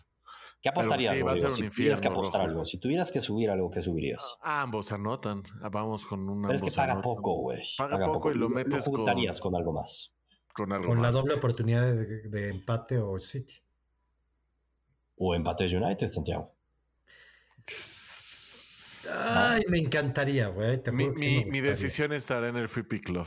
[0.64, 1.54] ¿Qué apostarías?
[1.54, 4.38] si tuvieras que apostar algo, si tuvieras que subir algo, ¿qué subirías?
[4.40, 5.42] Ah, ambos anotan.
[5.60, 6.48] Ah, vamos con una.
[6.48, 7.62] Pero es que paga poco, güey.
[7.76, 9.04] Paga, poco, y lo metes con.
[9.04, 10.14] con algo más?
[10.54, 13.56] Con algo Con la doble oportunidad de, empate o City.
[15.18, 16.54] O empate United, Santiago.
[19.34, 20.80] Ay, me encantaría, güey.
[20.92, 23.26] Mi, mi, mi, decisión estará en el Free Pick Club.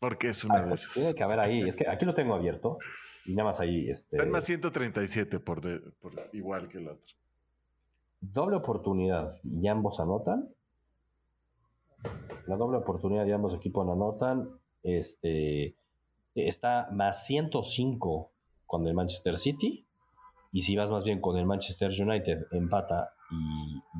[0.00, 1.68] Porque es una ah, pues Tiene que haber ahí.
[1.68, 2.78] Es que aquí lo tengo abierto.
[3.26, 3.88] Y nada más ahí.
[3.88, 5.60] Este, Están más 137 por,
[6.00, 7.14] por igual que el otro.
[8.20, 10.48] Doble oportunidad y ambos anotan.
[12.46, 14.48] La doble oportunidad y ambos equipos anotan.
[14.82, 15.76] Este,
[16.34, 18.30] está más 105
[18.66, 19.86] con el Manchester City.
[20.52, 23.14] Y si vas más bien con el Manchester United, empata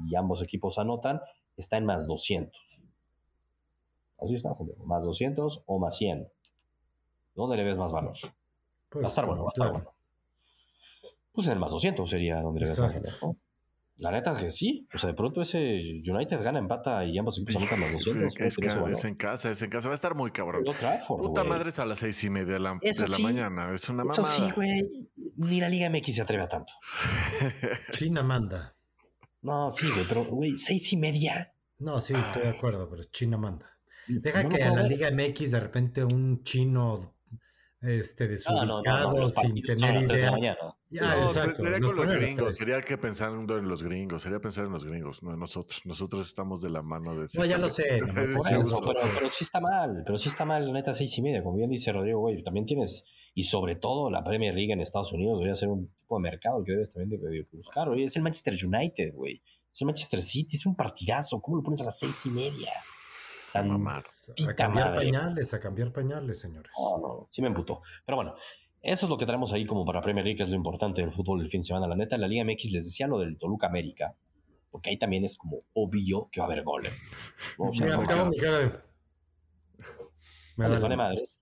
[0.09, 1.21] y, ambos equipos anotan,
[1.57, 2.53] está en más 200.
[4.19, 4.53] Así está,
[4.85, 6.29] más 200 o más 100.
[7.35, 8.15] ¿Dónde le ves más valor?
[9.01, 9.95] Va a estar bueno, va a estar bueno.
[11.33, 12.67] Pues en el más 200 sería donde le
[13.23, 13.37] ¿no?
[13.99, 14.89] La neta es que sí.
[14.93, 18.35] O sea, de pronto ese United gana, empata y ambos incluso anotan más 200.
[18.35, 19.89] Es, es, en casa, es en casa.
[19.89, 20.65] Va a estar muy cabrón.
[21.07, 23.73] Puta madre es a las seis y media de la, de la mañana.
[23.73, 24.23] Es una mamada.
[24.23, 25.09] Eso sí, güey.
[25.37, 26.73] Ni la Liga MX se atreve a tanto.
[27.93, 28.75] China manda.
[29.43, 31.53] No, sí, güey, pero, güey, seis y media.
[31.79, 33.67] No, sí, estoy de acuerdo, pero China manda.
[34.09, 37.15] Deja que a la Liga MX de repente un chino
[37.83, 40.33] este, desubicado, sin tener idea.
[40.88, 41.62] Ya, exacto.
[41.62, 45.23] Sería con los gringos, sería que pensando en los gringos, sería pensar en los gringos,
[45.23, 45.85] no en nosotros.
[45.85, 48.01] Nosotros estamos de la mano de No, ya lo sé.
[48.14, 51.42] pero, sí está mal, pero sí está mal, neta, seis y media.
[51.42, 55.12] Como bien dice Rodrigo, güey, también tienes, y sobre todo la Premier League en Estados
[55.12, 57.88] Unidos debería ser un tipo de mercado que debes también de, buscar.
[57.88, 59.42] Oye, es el Manchester United, güey.
[59.73, 61.40] Es el Manchester City, es un partidazo.
[61.40, 62.71] ¿Cómo lo pones a las seis y media?
[63.55, 66.73] A cambiar pañales, a cambiar pañales, señores.
[66.79, 67.83] No, no, sí me emputó.
[68.05, 68.35] Pero bueno,
[68.83, 71.12] eso es lo que traemos ahí como para Premier League, que es lo importante del
[71.12, 71.87] fútbol del fin de semana.
[71.87, 74.15] La neta, en la Liga MX les decía lo del Toluca América,
[74.71, 76.93] porque ahí también es como obvio que va a haber goles.
[80.57, 81.37] me vale madres.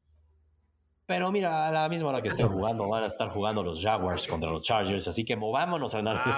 [1.10, 4.28] Pero mira, a la misma hora que estén jugando, van a estar jugando los Jaguars
[4.28, 6.22] contra los Chargers, así que movámonos a ganar.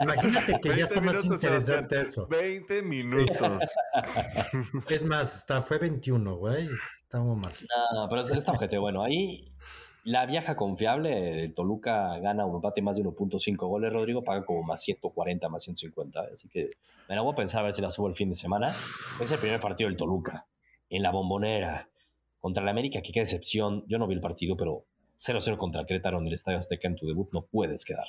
[0.00, 2.26] Imagínate que ya está más interesante eso.
[2.28, 3.74] 20 minutos.
[4.90, 6.68] es más, hasta fue 21, güey.
[7.00, 7.54] Estamos mal.
[7.94, 8.82] No, pero está objetivo.
[8.82, 9.50] Bueno, ahí
[10.04, 14.82] la vieja confiable, Toluca gana un empate más de 1.5 goles, Rodrigo paga como más
[14.82, 16.20] 140, más 150.
[16.30, 16.68] Así que
[17.08, 18.68] me la voy a pensar a ver si la subo el fin de semana.
[18.68, 20.44] Es el primer partido del Toluca,
[20.90, 21.88] en la bombonera
[22.42, 23.84] contra el América, que qué decepción.
[23.86, 24.84] Yo no vi el partido, pero
[25.16, 28.04] 0-0 contra Querétaro en el Estadio Azteca en tu debut no puedes quedar.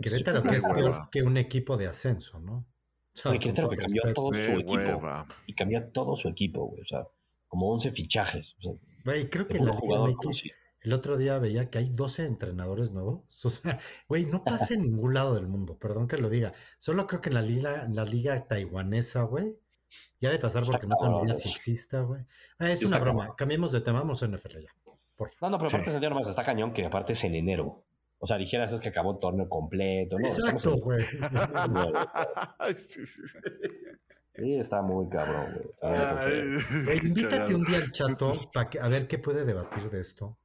[0.00, 2.66] Querétaro que es peor que un equipo de ascenso, ¿no?
[3.24, 5.02] O Querétaro que cambió todo su equipo.
[5.46, 6.80] Y cambió todo su equipo, güey.
[6.80, 7.06] O sea,
[7.46, 8.56] como 11 fichajes.
[9.04, 10.48] güey, creo que la Liga MX,
[10.80, 13.24] el otro día veía que hay 12 entrenadores nuevos.
[13.44, 13.78] O sea,
[14.08, 16.54] güey, no pasa en ningún lado del mundo, perdón que lo diga.
[16.78, 19.58] Solo creo que en la liga, en la liga taiwanesa, güey,
[20.20, 22.24] ya de pasar porque no tengo idea si exista, güey.
[22.58, 23.34] Ah, es una broma.
[23.36, 24.70] Cambiemos de tema, vamos a NFL ya.
[25.16, 25.50] Por favor.
[25.50, 26.14] No, no, pero aparte sí.
[26.14, 27.84] más está cañón que aparte es en enero.
[28.18, 30.18] O sea, dijeras es que acabó el torneo completo.
[30.18, 30.26] ¿no?
[30.26, 31.00] Exacto, güey.
[34.34, 35.58] sí, está muy cabrón,
[36.84, 36.98] güey.
[37.02, 40.36] invítate un día al chato para a ver qué puede debatir de esto.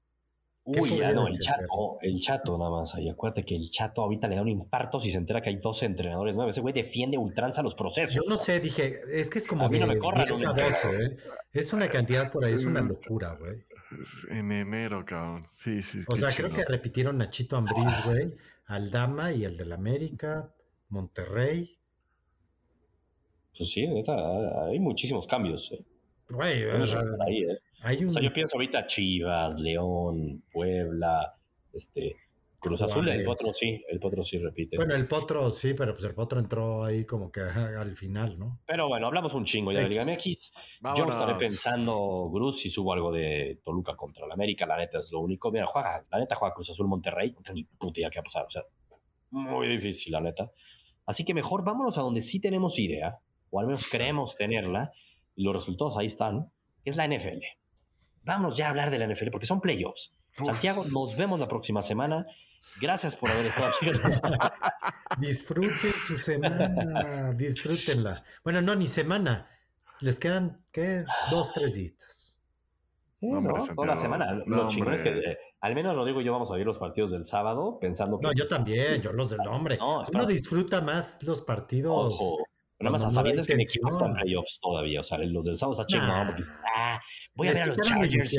[0.67, 2.95] Uy, ya no, el chato, el chato nada más.
[2.95, 5.58] Ahí acuérdate que el chato ahorita le da un infarto si se entera que hay
[5.58, 6.56] 12 entrenadores nuevos.
[6.56, 8.15] Ese güey defiende ultranza los procesos.
[8.15, 11.04] Yo no sé, dije, es que es como de no me corran, 10 a 12,
[11.04, 11.17] ¿eh?
[11.54, 13.63] Es una cantidad por ahí, es una locura, güey.
[14.30, 15.45] En enero, cabrón.
[15.51, 15.99] Sí, sí.
[16.08, 18.34] O sea, creo que repitieron a Chito Ambriz, güey,
[18.65, 20.51] Aldama y el del América,
[20.89, 21.78] Monterrey.
[23.56, 25.71] Pues sí, hay muchísimos cambios.
[25.71, 25.86] Eh.
[27.84, 31.36] O sea, yo pienso ahorita Chivas, León, Puebla,
[31.72, 32.16] este,
[32.66, 34.78] Cruz Azul, el Potro sí, el Potro sí repite.
[34.78, 38.60] Bueno, el Potro sí, pero pues el Potro entró ahí como que al final, ¿no?
[38.66, 40.54] Pero bueno, hablamos un chingo ya de Liga MX.
[40.98, 45.12] Yo estaré pensando, Cruz, si subo algo de Toluca contra el América, la neta es
[45.12, 45.52] lo único.
[45.52, 48.22] Mira, juega, la neta juega Cruz Azul Monterrey, no tengo ni puta idea qué va
[48.22, 48.64] a pasar, o sea,
[49.30, 50.52] muy difícil, la neta.
[51.06, 53.20] Así que mejor vámonos a donde sí tenemos idea,
[53.52, 54.92] o al menos creemos tenerla,
[55.36, 56.52] y los resultados ahí están,
[56.84, 57.44] que es la NFL
[58.26, 60.14] vámonos ya a hablar de la NFL porque son playoffs.
[60.42, 62.26] Santiago, nos vemos la próxima semana.
[62.82, 63.88] Gracias por haber estado aquí.
[65.20, 68.24] Disfruten su semana, disfrútenla.
[68.44, 69.48] Bueno, no, ni semana.
[70.02, 71.06] Les quedan, ¿qué?
[71.32, 72.42] Dos, tres días.
[73.22, 74.34] no, toda la semana.
[74.46, 77.12] lo chingón es que eh, al menos Rodrigo y yo vamos a ver los partidos
[77.12, 78.28] del sábado pensando que...
[78.28, 79.78] No, yo también, yo los del hombre.
[79.78, 82.20] No, Uno disfruta más los partidos...
[82.86, 85.02] Nada más sabiendo que mi equipo está en playoffs todavía.
[85.02, 86.43] O sea, los del sábado está chingón porque
[86.76, 87.00] ah,
[87.34, 88.38] voy a ver a los Chargers.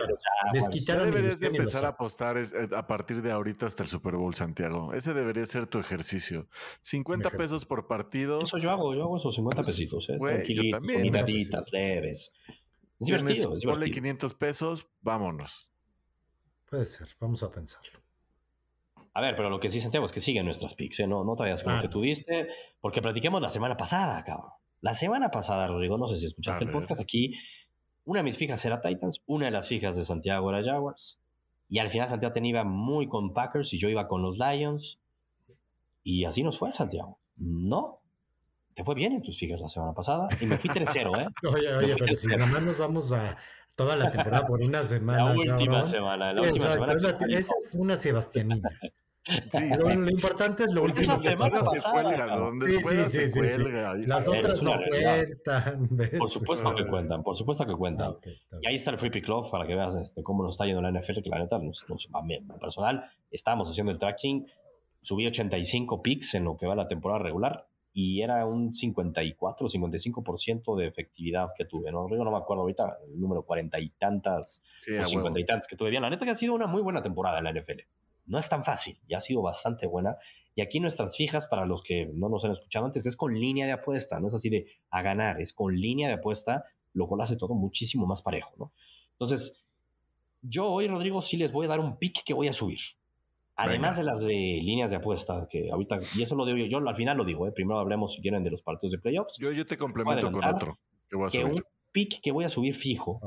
[0.53, 4.35] Les deberías de empezar a apostar eh, a partir de ahorita hasta el Super Bowl,
[4.35, 4.93] Santiago.
[4.95, 6.49] Ese debería ser tu ejercicio.
[6.83, 8.41] 50 pesos por partido.
[8.43, 10.09] Eso yo hago, yo hago esos 50 pues, pesitos.
[10.11, 10.17] ¿eh?
[10.19, 11.13] Güey, yo también.
[11.73, 12.33] leves.
[12.99, 13.73] Es divertido, es divertido.
[13.73, 15.73] Ponle 500 pesos, vámonos.
[16.71, 18.06] Puede ser, vamos a pensarlo.
[19.17, 21.07] A ver, pero lo que sí sentimos es que siguen nuestras picks, ¿eh?
[21.07, 22.49] No, no te vayas con lo que tuviste,
[22.83, 24.51] porque platiquemos la semana pasada, cabrón.
[24.83, 27.33] La semana pasada, Rodrigo, no sé si escuchaste el podcast aquí,
[28.05, 31.19] una de mis fijas era Titans, una de las fijas de Santiago era Jaguars,
[31.71, 35.01] y al final Santiago tenía muy con Packers y yo iba con los Lions,
[36.05, 37.19] y así nos fue Santiago.
[37.37, 38.01] No,
[38.75, 41.29] te fue bien en tus fijas la semana pasada, y me fui 3-0, ¿eh?
[41.55, 43.39] Oye, oye, pero si nada más nos vamos a
[43.77, 45.33] toda la temporada por una semana.
[45.33, 46.93] La última semana, la última semana.
[47.31, 48.69] esa es una Sebastianina.
[49.51, 51.65] Sí, lo, importante es lo último que pasa.
[51.69, 53.95] Se cuelga, donde sí, pueda sí, se cuelga.
[53.95, 55.89] Las otras no cuentan.
[56.19, 58.17] Por supuesto que cuentan, por supuesto que cuentan.
[58.53, 60.67] Ah, y ahí está el Free Pick Club para que veas este, cómo nos está
[60.67, 62.47] yendo la NFL, que la neta nos, nos va bien.
[62.61, 64.47] personal, estábamos haciendo el tracking,
[65.03, 70.77] subí 85 picks en lo que va la temporada regular y era un 54 55%
[70.77, 71.91] de efectividad que tuve.
[71.91, 74.63] No, no me acuerdo ahorita el número cuarenta y tantas
[75.01, 76.03] o cincuenta y tantas que tuve bien.
[76.03, 77.81] La neta que ha sido una muy buena temporada en la NFL.
[78.27, 80.17] No es tan fácil, ya ha sido bastante buena.
[80.55, 83.67] Y aquí nuestras fijas, para los que no nos han escuchado antes, es con línea
[83.67, 87.21] de apuesta, no es así de a ganar, es con línea de apuesta, lo cual
[87.21, 88.73] hace todo muchísimo más parejo, ¿no?
[89.13, 89.63] Entonces,
[90.43, 92.81] yo hoy, Rodrigo, sí les voy a dar un pick que voy a subir.
[93.59, 96.79] Además de las de líneas de apuesta, que ahorita, y eso lo digo yo, yo
[96.79, 97.53] al final lo digo, ¿eh?
[97.53, 99.39] primero hablemos si quieren de los partidos de playoffs.
[99.39, 101.47] Yo, yo te complemento con otro que voy a subir.
[101.47, 103.19] un pick que voy a subir fijo,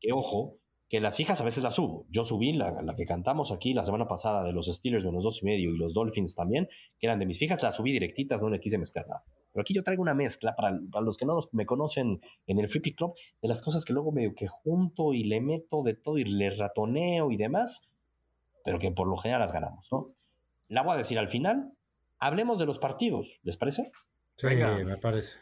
[0.00, 0.56] que ojo,
[0.88, 2.06] que las fijas a veces las subo.
[2.10, 5.22] Yo subí la, la, que cantamos aquí la semana pasada de los Steelers de los
[5.22, 8.40] dos y medio y los Dolphins también, que eran de mis fijas, las subí directitas,
[8.40, 9.24] no le quise mezclar nada.
[9.52, 12.68] Pero aquí yo traigo una mezcla para, para los que no me conocen en el
[12.68, 15.94] Free Pick Club, de las cosas que luego medio que junto y le meto de
[15.94, 17.88] todo y le ratoneo y demás
[18.68, 20.14] pero que por lo general las ganamos, ¿no?
[20.68, 21.72] La voy a decir al final.
[22.18, 23.92] Hablemos de los partidos, ¿les parece?
[24.34, 25.38] Sí, me parece.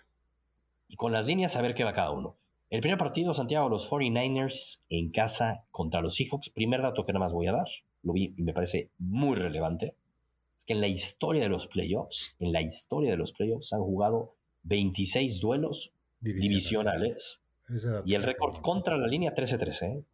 [0.87, 2.37] Y con las líneas a ver qué va cada uno.
[2.69, 6.51] El primer partido, Santiago, los 49ers en casa contra los Seahawks.
[6.51, 7.69] Primer dato que nada más voy a dar,
[8.03, 9.95] lo vi y me parece muy relevante,
[10.59, 13.81] es que en la historia de los playoffs, en la historia de los playoffs han
[13.81, 17.41] jugado 26 duelos divisionales,
[18.05, 20.05] y el récord contra la línea 13-13, ¿eh?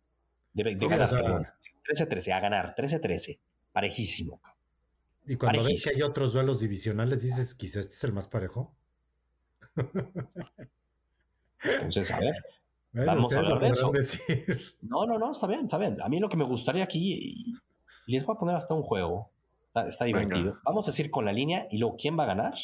[0.55, 1.55] De, de ganar,
[1.89, 3.39] 13-13, a ganar, 13-13.
[3.73, 4.41] Parejísimo.
[5.27, 8.75] Y cuando ves que hay otros duelos divisionales, dices, quizás este es el más parejo.
[11.65, 12.35] Entonces, a ver.
[12.93, 13.93] vamos a hablar de eso.
[14.83, 16.01] No, no, no, está bien, está bien.
[16.03, 17.55] A mí lo que me gustaría aquí,
[18.07, 19.31] les voy a poner hasta un juego.
[19.75, 20.59] Está, divertido.
[20.65, 22.55] Vamos a decir con la línea y luego quién va a ganar.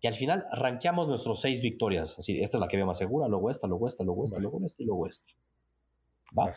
[0.00, 2.18] Y al final rankeamos nuestros seis victorias.
[2.18, 4.60] Así, esta es la que veo más segura, luego esta, luego esta, luego esta, luego
[4.64, 5.32] esta y luego esta.
[6.38, 6.54] ¿Va?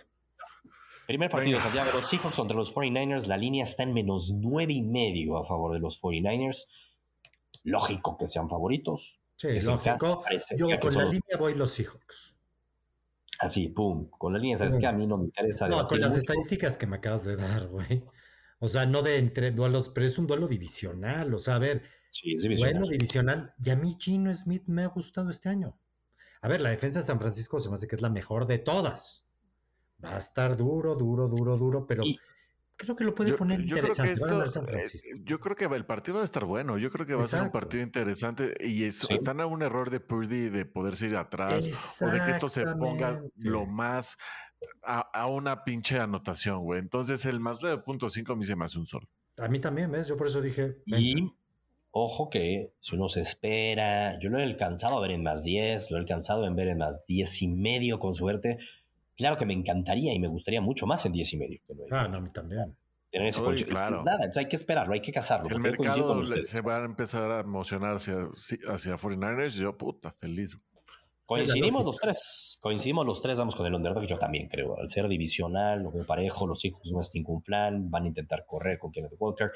[1.08, 3.26] Primer partido, de Santiago, los Seahawks contra los 49ers.
[3.26, 6.68] La línea está en menos nueve y medio a favor de los 49ers.
[7.66, 9.20] Lógico que sean favoritos.
[9.44, 10.24] Sí, lógico.
[10.56, 12.38] Yo con la línea voy los Seahawks.
[13.40, 14.10] Así, pum.
[14.10, 14.88] Con la línea, ¿sabes qué?
[14.88, 15.68] A mí no me interesa.
[15.68, 18.06] No, con las estadísticas que me acabas de dar, güey.
[18.60, 21.34] O sea, no de entre duelos, pero es un duelo divisional.
[21.34, 22.74] O sea, a ver, sí, es divisional.
[22.76, 23.54] Bueno, divisional.
[23.62, 25.78] Y a mí Gino Smith me ha gustado este año.
[26.42, 28.60] A ver, la defensa de San Francisco se me hace que es la mejor de
[28.60, 29.26] todas.
[30.04, 32.04] Va a estar duro, duro, duro, duro, pero
[32.84, 34.14] creo que lo puede poner interesante.
[34.14, 34.88] Eh,
[35.24, 36.78] yo creo que el partido va a estar bueno.
[36.78, 38.54] Yo creo que va a ser un partido interesante.
[38.60, 42.50] Y están a un error de Purdy de poderse ir atrás o de que esto
[42.50, 44.18] se ponga lo más
[44.84, 46.80] a, una pinche anotación, güey.
[46.80, 49.08] Entonces el más 9.5 a mí se me hace un sol.
[49.38, 50.08] A mí también, ¿ves?
[50.08, 50.78] Yo por eso dije.
[50.86, 51.34] Y
[51.92, 55.92] ojo que si uno se espera, yo lo he alcanzado a ver en más 10,
[55.92, 58.58] lo he alcanzado en ver en más 10 y medio con suerte.
[59.16, 61.60] Claro que me encantaría y me gustaría mucho más en 10 y medio.
[61.92, 62.76] ah, no, a mí también.
[63.12, 63.98] Tener ese Uy, claro.
[63.98, 65.46] es, nada, hay que esperarlo, hay que cazarlo.
[65.46, 68.16] Si el mercado se va a empezar a emocionar hacia,
[68.70, 70.58] hacia 49ers, yo, puta, feliz.
[71.26, 74.78] Coincidimos los tres, coincidimos los tres, vamos con el underdog, yo también creo.
[74.78, 78.46] Al ser divisional, lo veo parejo, los hijos no están con plan, van a intentar
[78.46, 79.52] correr con Kenneth Walker.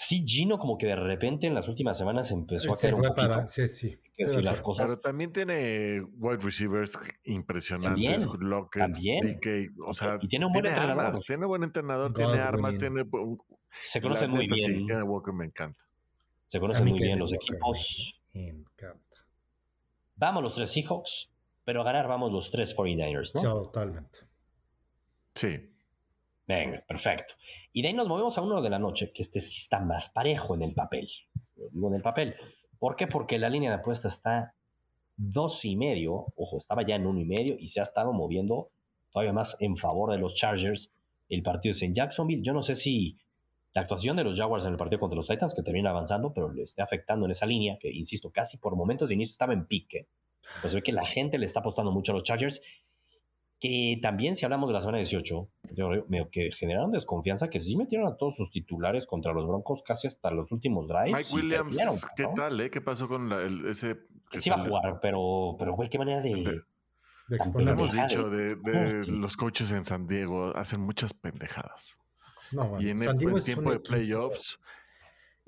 [0.00, 3.48] Sí, Gino como que de repente en las últimas semanas empezó a hacer un para,
[3.48, 3.98] sí, sí.
[4.16, 4.90] Que las cosas...
[4.92, 8.28] Pero también tiene wide receivers impresionantes.
[8.70, 9.40] También,
[9.84, 11.06] o sea, y tiene un buen entrenador.
[11.06, 13.04] Armas, tiene buen entrenador, tiene armas, tiene...
[13.70, 14.86] Se conocen muy bien.
[14.86, 15.82] Sí, Walker me encanta.
[16.46, 18.22] Se conocen muy bien los equipos.
[18.34, 19.26] Me encanta.
[20.14, 21.32] Vamos los tres Seahawks,
[21.64, 23.42] pero a ganar vamos los tres 49ers, ¿no?
[23.42, 24.20] Totalmente.
[25.34, 25.58] Sí.
[26.48, 27.34] Venga, perfecto.
[27.74, 30.08] Y de ahí nos movemos a uno de la noche, que este sí está más
[30.08, 31.06] parejo en el papel.
[31.56, 32.34] Lo digo en el papel.
[32.78, 33.06] ¿Por qué?
[33.06, 34.54] Porque la línea de apuesta está
[35.14, 38.70] dos y medio, ojo, estaba ya en uno y medio y se ha estado moviendo
[39.12, 40.94] todavía más en favor de los Chargers.
[41.28, 42.42] El partido es en Jacksonville.
[42.42, 43.18] Yo no sé si
[43.74, 46.50] la actuación de los Jaguars en el partido contra los Titans, que termina avanzando, pero
[46.50, 49.66] le está afectando en esa línea, que insisto, casi por momentos de inicio estaba en
[49.66, 50.06] pique.
[50.62, 52.62] Pues ve que la gente le está apostando mucho a los Chargers
[53.60, 55.48] que también si hablamos de la semana 18,
[56.30, 60.30] que generaron desconfianza, que sí metieron a todos sus titulares contra los Broncos casi hasta
[60.30, 61.32] los últimos drives.
[61.32, 62.60] Mike Williams, ¿qué tal?
[62.60, 62.70] Eh?
[62.70, 63.96] ¿Qué pasó con el, ese?
[64.32, 66.34] sí iba a jugar, pero, pero güey, qué manera de...
[66.34, 66.62] de,
[67.28, 71.98] de hemos dicho de, los coaches en San Diego, hacen muchas pendejadas.
[72.52, 74.58] No, bueno, y en el, tiempo de playoffs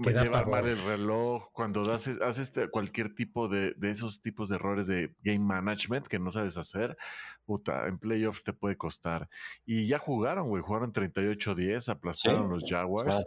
[0.09, 4.57] llevar mal el reloj, cuando haces, haces este, cualquier tipo de, de, esos tipos de
[4.57, 6.97] errores de game management que no sabes hacer,
[7.45, 9.29] puta, en playoffs te puede costar.
[9.67, 13.25] Y ya jugaron, güey, jugaron 38-10, aplastaron los Jaguars.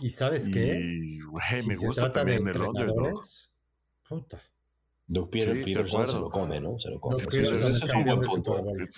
[0.00, 0.80] ¿Y sabes qué?
[0.80, 3.22] Y, güey, me gusta también el underdog.
[4.08, 4.40] Puta.
[5.06, 6.78] Doug Peterson se lo come, ¿no?
[6.78, 7.16] Se lo come.
[7.16, 8.88] Doug Peterson es de Super Bowl.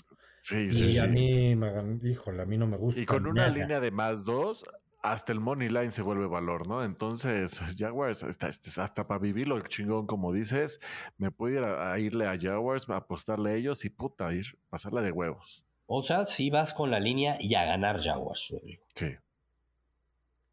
[0.42, 1.58] Sí, sí, y a mí,
[2.04, 3.00] híjole, a mí no me gusta.
[3.00, 4.64] Y con una línea de más dos,
[5.12, 6.84] hasta el money line se vuelve valor, ¿no?
[6.84, 10.80] Entonces, Jaguars, hasta, hasta para vivirlo chingón, como dices,
[11.16, 15.00] me puedo ir a, irle a Jaguars, a apostarle a ellos y puta, ir, pasarla
[15.02, 15.64] de huevos.
[15.86, 18.84] O sea, si vas con la línea y a ganar Jaguars, Rodrigo.
[18.94, 19.08] Sí.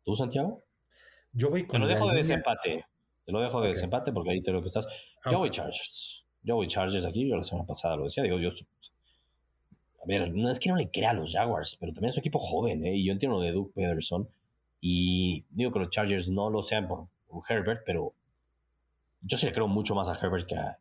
[0.04, 0.64] ¿Tú, Santiago?
[1.32, 2.86] Yo voy con Te lo dejo de desempate.
[3.26, 4.88] Te lo dejo de desempate porque ahí te lo que estás.
[5.24, 6.24] Ah, yo voy Chargers.
[6.44, 7.28] Yo voy Chargers aquí.
[7.28, 8.22] Yo la semana pasada lo decía.
[8.22, 8.52] Digo, yo
[10.04, 12.22] a ver, no es que no le crea a los Jaguars, pero también es un
[12.22, 12.96] equipo joven, ¿eh?
[12.96, 14.28] Y yo entiendo lo de Duke Pederson.
[14.86, 17.08] Y digo que los Chargers no lo sean por,
[17.48, 18.14] Herbert, pero
[19.22, 20.78] yo sí le creo mucho más a Herbert que a,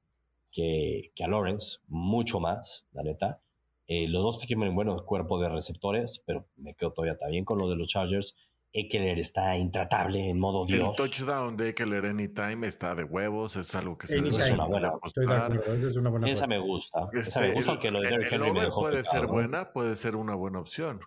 [0.50, 3.38] que, a Lawrence, mucho más, la neta.
[3.86, 7.58] Eh, los dos tienen un buen cuerpo de receptores, pero me quedo todavía también con
[7.58, 8.34] lo de los Chargers.
[8.72, 10.88] Eckler está intratable en modo Dios.
[10.88, 14.46] El touchdown de Eckler anytime está de huevos, es algo que se anytime.
[14.46, 17.08] Es una buena, Estoy de acuerdo, esa es una buena Esa me gusta.
[17.12, 20.16] esa me este, gusta, que lo de Derrick Henry me puede ser buena, puede ser
[20.16, 21.00] una buena opción.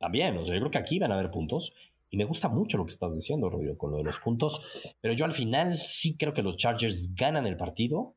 [0.00, 1.74] También, o sea, yo creo que aquí van a haber puntos.
[2.08, 4.62] Y me gusta mucho lo que estás diciendo, Rodrigo, con lo de los puntos.
[5.00, 8.14] Pero yo al final sí creo que los Chargers ganan el partido.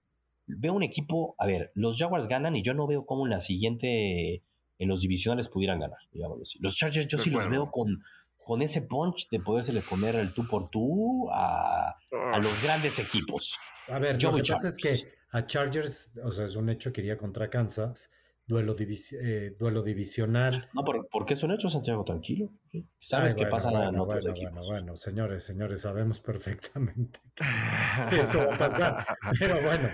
[0.48, 3.42] Veo un equipo, a ver, los Jaguars ganan y yo no veo cómo en la
[3.42, 4.44] siguiente,
[4.80, 6.58] en los divisionales pudieran ganar, digamos así.
[6.62, 8.02] Los Chargers yo sí los veo con,
[8.38, 13.58] con ese punch de poderse poner el tú por tú a, a los grandes equipos.
[13.90, 14.98] A ver, yo lo que pasa es que
[15.32, 18.10] a Chargers, o sea, es un hecho que iría contra Kansas
[18.46, 20.70] duelo, eh, duelo divisional.
[20.74, 22.04] No, ¿por, ¿por qué es un hecho, Santiago?
[22.04, 22.50] Tranquilo.
[23.00, 27.20] ¿Sabes qué pasa bueno, bueno, bueno, bueno, señores, señores, sabemos perfectamente
[28.10, 29.06] que eso va a pasar.
[29.40, 29.90] Pero bueno.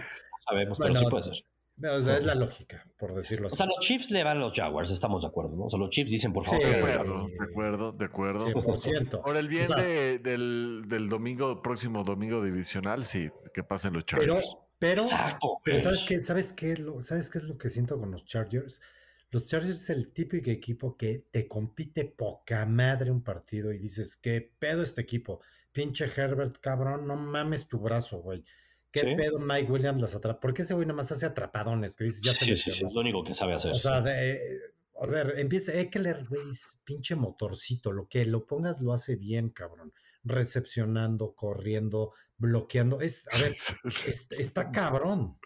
[0.48, 1.44] Sabemos, pero sí puede ser.
[1.82, 3.54] O sea, es la lógica, por decirlo así.
[3.54, 5.66] O sea, los Chiefs le van a los Jaguars, estamos de acuerdo, ¿no?
[5.66, 6.62] O sea, los Chiefs dicen, por favor.
[6.62, 8.46] de acuerdo, de acuerdo, de acuerdo.
[8.46, 9.24] 100%.
[9.24, 14.34] Por el bien de, del, del, domingo, próximo domingo divisional, sí, que pasen los Chargers.
[14.34, 15.06] Pero pero,
[15.64, 16.20] pero ¿sabes qué?
[16.20, 16.76] ¿Sabes qué?
[17.02, 18.82] ¿Sabes qué es lo que siento con los Chargers?
[19.32, 24.18] Los Chargers es el típico equipo que te compite poca madre un partido y dices,
[24.18, 25.42] ¿qué pedo este equipo?
[25.72, 28.44] Pinche Herbert, cabrón, no mames tu brazo, güey.
[28.92, 30.40] ¿Qué pedo Mike Williams las atrapa?
[30.40, 31.96] ¿Por qué ese güey nada más hace atrapadones?
[31.96, 33.72] Que dices, ya sí, sí, sí, es lo único que sabe hacer.
[33.72, 34.60] O sea, de,
[35.00, 36.42] a ver, empieza Eckler, güey,
[36.84, 37.92] pinche motorcito.
[37.92, 43.02] Lo que lo pongas lo hace bien, cabrón recepcionando, corriendo, bloqueando.
[43.02, 43.56] Es, a ver,
[44.38, 45.38] está cabrón.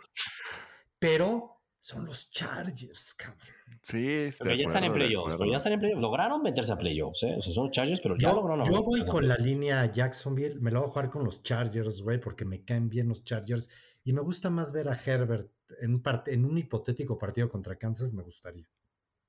[1.00, 3.40] Pero son los Chargers, cabrón.
[3.84, 6.02] Sí, Porque ya están en playoffs, pero ya están en playoffs.
[6.02, 7.36] Lograron meterse a playoffs, ¿eh?
[7.38, 8.64] O sea, son Chargers, pero ya lograron.
[8.66, 12.20] Yo voy con la línea Jacksonville, me lo voy a jugar con los Chargers, güey,
[12.20, 13.70] porque me caen bien los Chargers.
[14.06, 18.24] Y me gusta más ver a Herbert en en un hipotético partido contra Kansas, me
[18.24, 18.68] gustaría.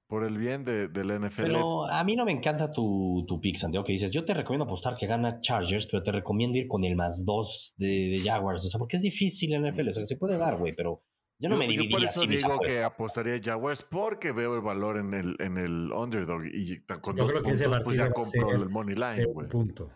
[0.07, 1.43] Por el bien de, del NFL.
[1.43, 4.64] Pero a mí no me encanta tu, tu pick, Santiago, que dices, yo te recomiendo
[4.64, 8.67] apostar que gana Chargers, pero te recomiendo ir con el más dos de, Jaguars.
[8.67, 9.88] O sea, porque es difícil en NFL.
[9.88, 11.03] O sea, se puede dar, güey, pero
[11.38, 14.99] yo no me dividiría Yo por eso digo que apostaría Jaguars porque veo el valor
[14.99, 16.43] en el, en el underdog.
[16.53, 19.49] Y con dos puntos, pues ya compro el money line, güey.
[19.49, 19.90] punto.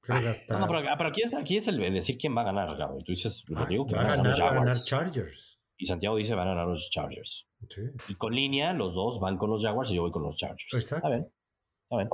[0.00, 2.76] Creo que No, pero, pero, aquí, es, aquí es el decir quién va a ganar,
[2.76, 3.04] güey.
[3.04, 5.60] Tú dices, ah, digo que va a ganar, va a ganar Chargers.
[5.76, 7.47] Y Santiago dice van a ganar los Chargers.
[8.08, 10.72] Y con línea, los dos van con los Jaguars y yo voy con los Chargers.
[10.72, 11.08] Exacto.
[11.08, 12.08] Está bien.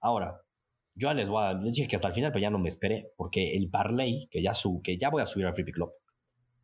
[0.00, 0.40] Ahora,
[0.94, 3.56] yo les voy a decir que hasta el final, pero ya no me esperé, porque
[3.56, 5.92] el parlay que ya, sub, que ya voy a subir al Free Club,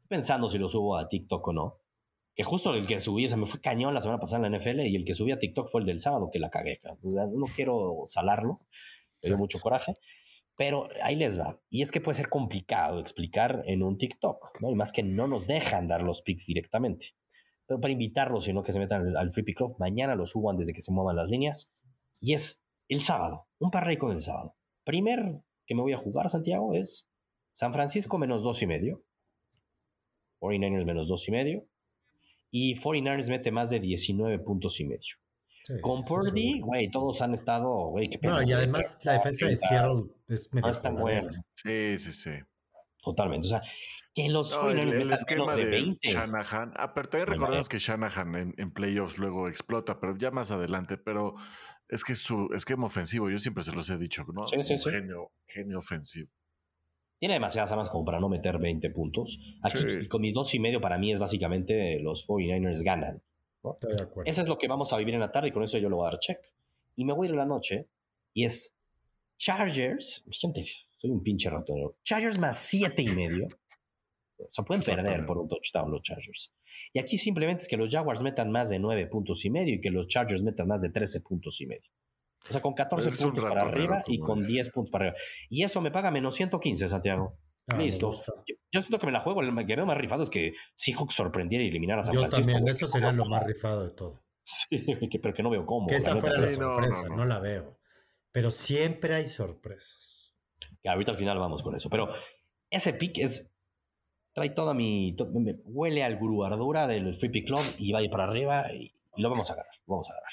[0.08, 1.80] pensando si lo subo a TikTok o no,
[2.34, 4.58] que justo el que subí, o sea, me fue cañón la semana pasada en la
[4.58, 6.80] NFL y el que subí a TikTok fue el del sábado, que la cagué.
[7.02, 8.54] No quiero salarlo,
[9.22, 9.94] me dio mucho coraje.
[10.56, 11.58] Pero ahí les va.
[11.70, 14.70] Y es que puede ser complicado explicar en un TikTok, ¿no?
[14.70, 17.14] Y más que no nos dejan dar los pics directamente.
[17.66, 20.74] Pero para invitarlos, sino que se metan al, Free Pick Club, mañana los suban desde
[20.74, 21.72] que se muevan las líneas.
[22.20, 24.54] Y es el sábado, un parrey con el sábado.
[24.84, 27.08] Primer que me voy a jugar, Santiago, es
[27.52, 29.02] San Francisco menos dos y medio.
[30.40, 31.66] 49ers menos dos y medio.
[32.50, 35.16] Y 49ers mete más de 19 puntos y medio.
[35.80, 40.52] Con Purdy, güey, todos han estado, güey, No, y además la defensa de Seattle es
[40.52, 40.66] medio.
[40.66, 41.44] No es tan buena.
[41.54, 42.30] Sí, sí, sí.
[43.02, 43.46] Totalmente.
[43.46, 43.62] O sea,
[44.14, 46.08] que los no, el, el esquema de, 20.
[46.08, 46.72] Shanahan.
[46.76, 50.96] Ah, pero también recordemos que Shanahan en, playoffs luego explota, pero ya más adelante.
[50.96, 51.34] Pero
[51.88, 54.46] es que su esquema ofensivo, yo siempre se los he dicho, ¿no?
[54.46, 54.90] Sí, sí, sí.
[54.90, 56.30] Genio, genio ofensivo.
[57.18, 59.40] Tiene demasiadas armas como para no meter 20 puntos.
[59.62, 63.22] Aquí con mi dos y medio para mí es básicamente los 49ers ganan.
[64.26, 65.96] Eso es lo que vamos a vivir en la tarde y con eso yo lo
[65.96, 66.38] voy a dar check.
[66.96, 67.88] Y me voy a ir a la noche
[68.32, 68.76] y es
[69.38, 70.64] Chargers, gente,
[70.98, 71.92] soy un pinche ratón.
[72.02, 73.48] Chargers más siete y medio.
[74.38, 76.54] O sea, pueden perder por un touchdown los Chargers.
[76.92, 79.80] Y aquí simplemente es que los Jaguars metan más de nueve puntos y medio y
[79.80, 81.90] que los Chargers metan más de 13 puntos y medio.
[82.48, 85.18] O sea, con 14 puntos para arriba y con 10 puntos para arriba.
[85.48, 87.38] Y eso me paga menos 115, Santiago.
[87.68, 88.22] Ah, Listo.
[88.70, 89.40] Yo, siento que me la juego.
[89.40, 92.68] El que veo más rifado es que Seahawks sorprendiera y eliminara a San Yo también,
[92.68, 94.22] eso sería lo más rifado de todo.
[94.44, 94.68] Sí,
[95.22, 95.86] pero que no veo cómo.
[95.86, 97.78] Que esa fuera la sorpresa, no, la veo.
[98.30, 100.34] Pero siempre hay sorpresas.
[100.84, 101.88] ahorita al final vamos con eso.
[101.88, 102.10] Pero
[102.70, 103.53] ese pick es.
[104.34, 105.16] Trae toda mi.
[105.64, 109.54] huele al gruardura del Pick Club y va a para arriba y, lo vamos a
[109.54, 109.74] agarrar.
[109.86, 110.32] vamos a agarrar.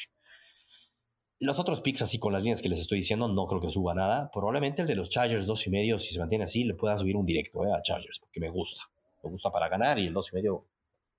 [1.40, 3.96] Los otros picks, así con las líneas que les estoy diciendo, no creo que suba
[3.96, 4.30] nada.
[4.32, 7.16] Probablemente el de los Chargers dos y medio, si se mantiene así, le pueda subir
[7.16, 8.84] un directo eh, a Chargers, porque me gusta.
[9.24, 10.66] Me gusta para ganar y el dos y medio,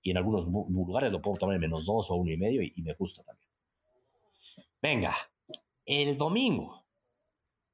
[0.01, 2.81] y en algunos lugares lo puedo tomar en menos dos o uno y medio y
[2.81, 3.49] me gusta también.
[4.81, 5.15] Venga,
[5.85, 6.83] el domingo.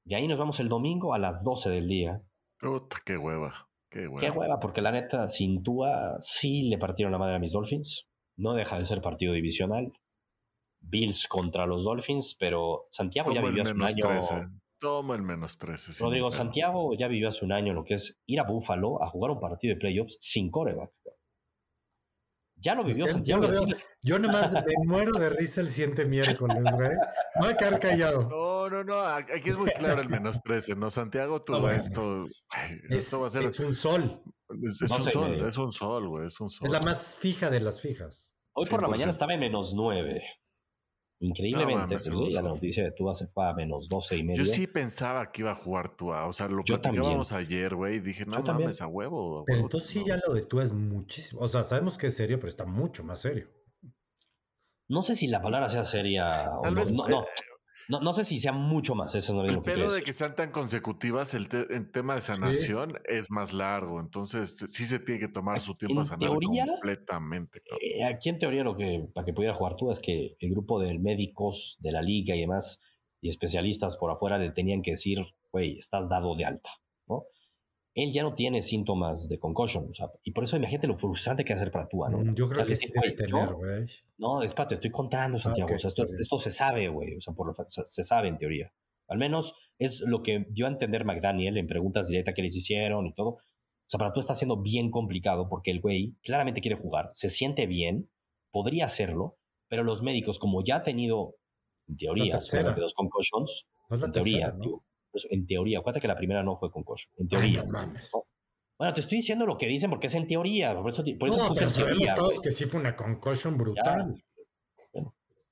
[0.03, 2.21] De ahí nos vamos el domingo a las 12 del día.
[2.59, 3.68] Puta, qué hueva.
[3.89, 4.19] Qué hueva.
[4.19, 8.07] Qué hueva, porque la neta, sin Tua, sí le partieron la madre a mis Dolphins.
[8.37, 9.91] No deja de ser partido divisional.
[10.81, 14.51] Bills contra los Dolphins, pero Santiago ya vivió hace un año.
[14.79, 16.01] Toma el menos 13.
[16.01, 19.31] Rodrigo, Santiago ya vivió hace un año lo que es ir a Buffalo a jugar
[19.31, 20.91] un partido de playoffs sin coreback.
[22.61, 23.47] Ya lo vivió Santiago.
[24.01, 26.89] Yo, nomás me muero de risa el siguiente miércoles, güey.
[26.89, 28.29] Me voy a quedar callado.
[28.29, 28.99] No, no, no.
[28.99, 30.89] Aquí es muy claro el menos 13, ¿no?
[30.89, 32.25] Santiago, tú esto,
[32.89, 33.43] es, va a ser.
[33.43, 34.21] Es un sol.
[34.67, 36.27] Es, un sol, es un sol, güey.
[36.27, 36.67] Es un sol.
[36.67, 38.35] Es la más fija de las fijas.
[38.53, 40.21] Hoy por la mañana estaba en menos 9.
[41.21, 44.43] Increíblemente, pues, la noticia de Tua se fue a menos 12 y medio.
[44.43, 46.25] Yo sí pensaba que iba a jugar Tua.
[46.27, 47.99] O sea, lo que platicábamos ayer, güey.
[47.99, 49.43] Dije, no mames, a huevo.
[49.45, 51.41] pero entonces sí, ya lo de Tua es muchísimo.
[51.41, 53.49] O sea, sabemos que es serio, pero está mucho más serio.
[54.87, 56.83] No sé si la palabra sea seria o no.
[56.85, 57.25] no,
[57.89, 60.35] no, no sé si sea mucho más, eso no es El pedo de que sean
[60.35, 61.49] tan consecutivas, el,
[61.91, 66.05] tema de sanación es más largo, entonces sí se tiene que tomar su tiempo a
[66.05, 67.63] sanar completamente.
[67.81, 70.79] Eh, aquí en teoría lo que, para que pudiera jugar tú es que el grupo
[70.79, 72.79] de médicos de la liga y demás,
[73.21, 76.69] y especialistas por afuera le tenían que decir, güey, estás dado de alta.
[77.95, 79.87] Él ya no tiene síntomas de concussion.
[79.89, 82.19] O sea, y por eso imagínate lo frustrante que hacer para tú, ¿no?
[82.19, 83.85] Mm, yo creo que sí debe tener, güey.
[84.17, 85.73] No, espérate, estoy contando, ah, Santiago.
[85.73, 87.15] o sea, esto, se sabe, güey.
[87.15, 88.71] O sea, por lo, se sabe en teoría.
[89.07, 93.07] Al menos es lo que dio a entender McDaniel en preguntas directas que les hicieron
[93.07, 93.29] y todo.
[93.29, 97.29] O sea, para tú está siendo bien complicado porque el güey claramente quiere jugar, se
[97.29, 98.07] siente bien,
[98.51, 101.35] podría hacerlo, pero los médicos, como ya ha tenido,
[101.87, 102.37] en teoría,
[102.77, 104.83] dos concussions, en teoría, ¿no?
[105.11, 106.83] Pues, en teoría, acuérdate que la primera no fue con.
[107.17, 107.63] En teoría.
[108.77, 110.73] Bueno, te estoy diciendo lo que dicen porque es en teoría.
[110.73, 114.23] Por eso, por eso no, pero sabemos todos que sí fue una concussion brutal.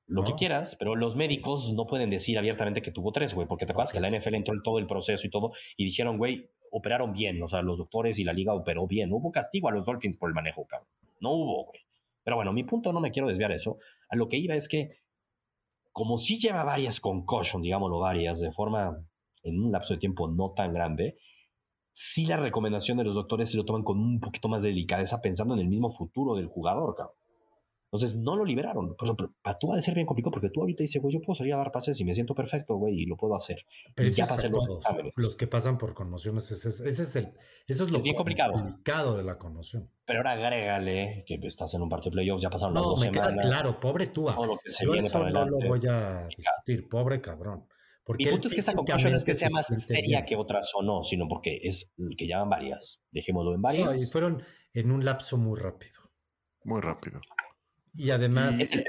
[0.05, 3.65] lo que quieras, pero los médicos no pueden decir abiertamente que tuvo tres, güey, porque
[3.65, 6.49] te acuerdas que la NFL entró en todo el proceso y todo y dijeron, güey,
[6.71, 9.09] operaron bien, o sea, los doctores y la liga operó bien.
[9.09, 10.87] No hubo castigo a los Dolphins por el manejo, cabrón.
[11.19, 11.81] No hubo, güey.
[12.23, 13.77] Pero bueno, mi punto no me quiero desviar de eso.
[14.09, 14.99] A lo que iba es que,
[15.91, 18.97] como si lleva varias concussions, digámoslo, varias, de forma
[19.47, 21.17] en un lapso de tiempo no tan grande,
[21.91, 25.21] sí la recomendación de los doctores se lo toman con un poquito más de delicadeza
[25.21, 27.15] pensando en el mismo futuro del jugador, cabrón.
[27.91, 28.95] Entonces no lo liberaron.
[28.99, 31.35] Pero, para tú va a ser bien complicado porque tú ahorita dices, güey, yo puedo
[31.35, 33.65] salir a dar pases y me siento perfecto, güey, y lo puedo hacer.
[33.95, 34.67] Pero y ya pasé los
[35.15, 37.33] Los que pasan por conmociones, ese es, ese es el,
[37.65, 38.53] eso es lo bien complicado.
[38.53, 39.89] complicado de la conmoción.
[40.05, 43.09] Pero ahora agrégale que estás en un partido de playoffs, ya pasaron las dos me
[43.09, 44.27] Queda claro, pobre tú.
[44.81, 47.65] Yo eso no lo voy a discutir, pobre cabrón.
[48.07, 50.71] Porque Mi punto es que esta conclusión no es que sea más seria que otras
[50.75, 53.01] o no, sino porque es que llaman varias.
[53.11, 53.85] Dejémoslo en varias.
[53.85, 54.41] No, y fueron
[54.73, 56.09] en un lapso muy rápido.
[56.63, 57.19] Muy rápido.
[57.93, 58.85] Y además, ¿eh?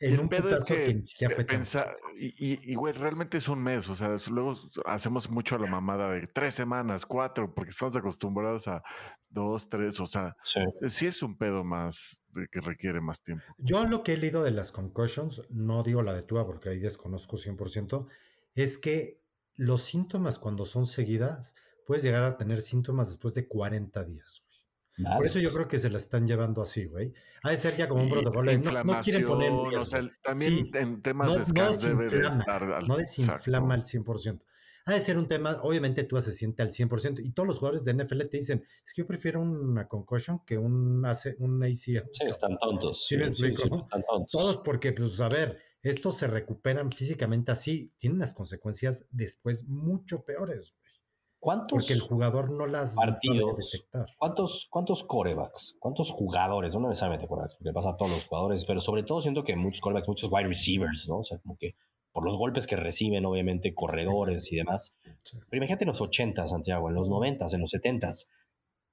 [0.00, 3.88] en un putazo que, ni siquiera fue pensar, y, y, güey, realmente es un mes,
[3.88, 4.54] o sea, luego
[4.84, 8.82] hacemos mucho a la mamada de tres semanas, cuatro, porque estamos acostumbrados a
[9.30, 13.44] dos, tres, o sea, sí, es un pedo más de que requiere más tiempo.
[13.58, 16.78] Yo lo que he leído de las concussions, no digo la de Tua porque ahí
[16.78, 18.06] desconozco 100%,
[18.54, 19.20] es que
[19.56, 21.54] los síntomas cuando son seguidas,
[21.86, 24.44] puedes llegar a tener síntomas después de 40 días.
[25.16, 27.12] Por eso yo creo que se la están llevando así, güey.
[27.42, 28.52] Ha de ser ya como un protocolo.
[28.58, 29.50] No, no quieren poner.
[29.52, 34.42] O sea, también en temas de descanso debe estar No desinflama al 100%.
[34.86, 37.24] Ha de ser un tema, obviamente tú se siente al 100%.
[37.24, 40.58] Y todos los jugadores de NFL te dicen, es que yo prefiero una concussion que
[40.58, 41.04] un,
[41.38, 41.74] un ACL.
[41.74, 43.06] Sí, están tontos.
[43.06, 43.88] Sí, me explico,
[44.30, 50.24] Todos porque, pues, a ver, estos se recuperan físicamente así, tienen las consecuencias después mucho
[50.24, 50.74] peores.
[51.38, 54.06] ¿Cuántos Porque el jugador no las partidos, detectar.
[54.18, 55.74] ¿Cuántos, cuántos corebacks?
[55.78, 56.74] ¿Cuántos jugadores?
[56.74, 59.80] No necesariamente corebacks, porque pasa a todos los jugadores, pero sobre todo siento que muchos
[59.80, 61.20] corebacks, muchos wide receivers, ¿no?
[61.20, 61.76] O sea, como que
[62.12, 64.98] por los golpes que reciben, obviamente, corredores y demás.
[65.48, 68.12] Pero imagínate en los 80, Santiago, en los 90, en los 70.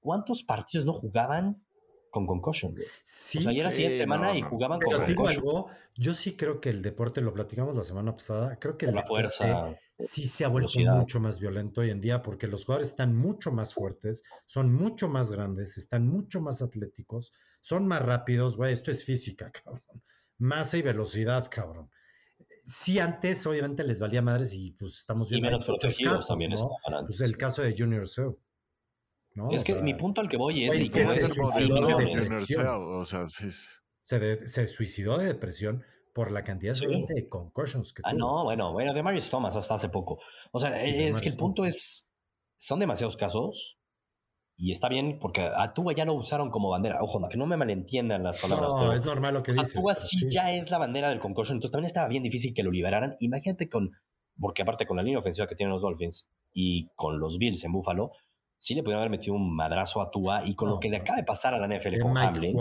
[0.00, 1.62] ¿Cuántos partidos no jugaban
[2.10, 2.74] con concussion?
[3.02, 5.64] Sí, o sea, la siguiente semana y jugaban con concussion.
[5.94, 9.04] yo sí creo que el deporte, lo platicamos la semana pasada, creo que el la
[9.04, 13.16] fuerza, sí se ha vuelto mucho más violento hoy en día porque los jugadores están
[13.16, 18.72] mucho más fuertes, son mucho más grandes, están mucho más atléticos, son más rápidos, güey,
[18.72, 19.82] esto es física, cabrón.
[20.38, 21.90] Masa y velocidad, cabrón
[22.68, 26.70] sí antes obviamente les valía madres y pues estamos viendo muchos casos, también ¿no?
[27.06, 28.38] Pues el caso de Junior Seu.
[29.38, 29.50] ¿No?
[29.50, 32.66] Es que mi punto al que voy es, que se, suicidó de depresión.
[32.66, 33.48] O sea, sí.
[34.02, 35.82] se, se, suicidó de depresión
[36.12, 39.88] por la cantidad de concussions que ah, no, bueno, bueno, de Marius Thomas hasta hace
[39.88, 40.18] poco.
[40.52, 42.10] O sea, es que el punto es,
[42.58, 43.78] son demasiados casos
[44.56, 47.00] y está bien porque a Tua ya lo usaron como bandera.
[47.00, 48.68] Ojo, que no me malentiendan las palabras.
[48.68, 49.74] No, es normal lo que dices.
[49.74, 51.58] Tua sí, ya es la bandera del concussion.
[51.58, 53.16] Entonces también estaba bien difícil que lo liberaran.
[53.20, 53.92] Imagínate con,
[54.36, 57.70] porque aparte con la línea ofensiva que tienen los Dolphins y con los Bills en
[57.70, 58.10] Buffalo,
[58.58, 61.16] sí le pudieron haber metido un madrazo a Tua y con lo que le acaba
[61.16, 62.56] de pasar a la NFL con Hamlin,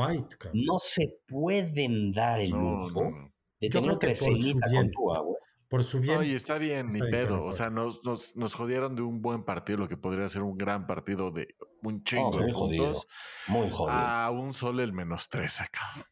[0.53, 3.11] no se pueden dar el lujo
[3.59, 5.37] de tener un con Tua, güey
[5.69, 6.17] por su bien.
[6.17, 7.43] Oye, está bien, ni pedo.
[7.43, 10.57] O sea, nos, nos, nos, jodieron de un buen partido, lo que podría ser un
[10.57, 13.07] gran partido de un chingo de puntos.
[13.47, 13.97] Muy jodido.
[13.97, 16.09] A un sol el menos tres acá.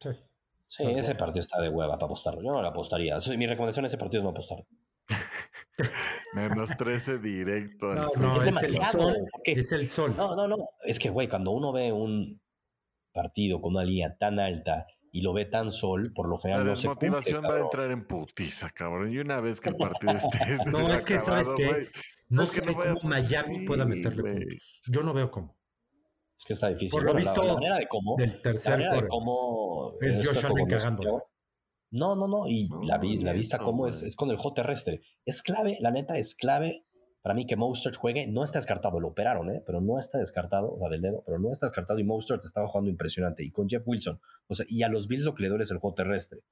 [0.00, 0.10] Sí.
[0.66, 2.42] Sí, ese partido está de hueva para apostarlo.
[2.42, 3.16] Yo no lo apostaría.
[3.36, 4.58] mi recomendación en ese partido es no apostar.
[6.34, 7.94] Menos 13 directo.
[7.94, 9.16] No, no, es, el sol.
[9.44, 10.14] Es el sol.
[10.16, 10.56] No, no, no.
[10.84, 12.40] Es que, güey, cuando uno ve un
[13.12, 16.70] partido con una línea tan alta y lo ve tan sol, por lo general la
[16.70, 19.12] no se motivación va a entrar en putiza, cabrón.
[19.12, 20.58] Y una vez que el partido esté.
[20.66, 21.88] no, es que, ¿sabes qué?
[22.28, 24.80] No sé cómo Miami pueda meterle puntos.
[24.86, 25.56] Yo no veo cómo.
[26.38, 26.90] Es que está difícil.
[26.90, 30.66] Por lo visto, la, manera de cómo, del tercer la de cómo es Josh Allen
[30.66, 31.24] cagando.
[31.90, 32.48] No, no, no.
[32.48, 35.02] Y la, la vista, cómo es, es con el juego terrestre.
[35.24, 36.86] Es clave, la neta, es clave
[37.26, 39.60] para mí que Mostert juegue, no está descartado, lo operaron, ¿eh?
[39.66, 42.68] pero no está descartado, o sea, del dedo, pero no está descartado y Mostert estaba
[42.68, 43.42] jugando impresionante.
[43.42, 45.72] Y con Jeff Wilson, o sea, y a los Bills lo que le duele es
[45.72, 46.42] el juego terrestre.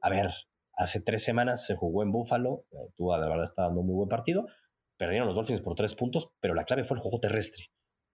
[0.00, 0.30] A ver,
[0.76, 3.96] hace tres semanas se jugó en Buffalo, eh, tú de verdad está dando un muy
[3.96, 4.46] buen partido,
[4.96, 7.64] perdieron los Dolphins por tres puntos, pero la clave fue el juego terrestre.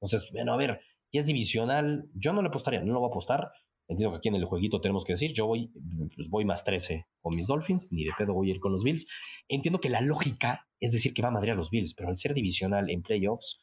[0.01, 0.81] Entonces, bueno, a ver,
[1.11, 3.53] y es divisional, yo no le apostaría, no lo voy a apostar.
[3.91, 5.73] Entiendo que aquí en el jueguito tenemos que decir, yo voy,
[6.15, 8.85] pues voy más 13 con mis Dolphins, ni de pedo voy a ir con los
[8.85, 9.09] Bills.
[9.49, 12.17] Entiendo que la lógica es decir que va a madrear a los Bills, pero al
[12.17, 13.61] ser divisional en playoffs,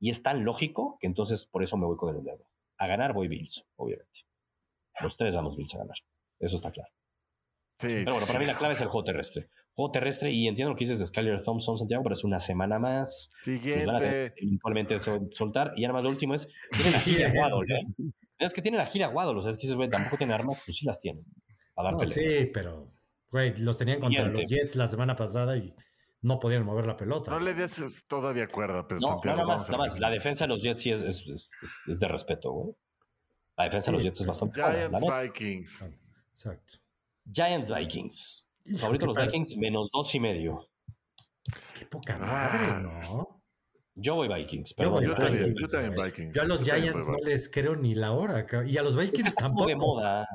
[0.00, 2.48] y es tan lógico que entonces por eso me voy con el underdog.
[2.78, 4.20] A ganar voy Bills, obviamente.
[5.02, 5.96] Los tres vamos Bills a ganar.
[6.40, 6.90] Eso está claro.
[7.78, 9.50] Sí, pero bueno, para mí la clave es el juego terrestre.
[9.74, 12.78] Juego terrestre, y entiendo lo que dices de Skyler Thompson, Santiago, pero es una semana
[12.78, 13.30] más.
[13.42, 14.32] Siguiente.
[14.38, 15.74] eventualmente soltar.
[15.76, 18.12] Y nada más lo último es: tienen a Gira Waddle, ¿eh?
[18.38, 20.76] Es que tienen a Gira Waddle, o sea, es que güey, tampoco tienen armas, pues
[20.76, 21.24] sí las tienen.
[21.76, 22.92] A dar Sí, pero,
[23.30, 25.74] güey, los tenían contra los Jets la semana pasada y
[26.22, 27.30] no podían mover la pelota.
[27.30, 30.00] No le des todavía cuerda, pero no, nada más, nada más.
[30.00, 31.24] La defensa de los Jets sí es, es,
[31.86, 32.74] es, de respeto, güey.
[33.56, 35.82] La defensa de los Jets es bastante Giants Vikings.
[35.82, 35.90] Ah,
[36.30, 36.74] exacto.
[37.32, 38.52] Giants Vikings.
[38.78, 40.66] Favorito los Vikings, menos dos y medio.
[41.78, 43.35] Qué poca madre, ah, ¿no?
[43.98, 44.74] Yo voy Vikings.
[44.74, 46.34] Pero yo, también, Vikings.
[46.34, 48.46] Yo a los Giants no les creo ni la hora.
[48.66, 49.68] Y a los Vikings tampoco.
[49.68, 50.28] de moda.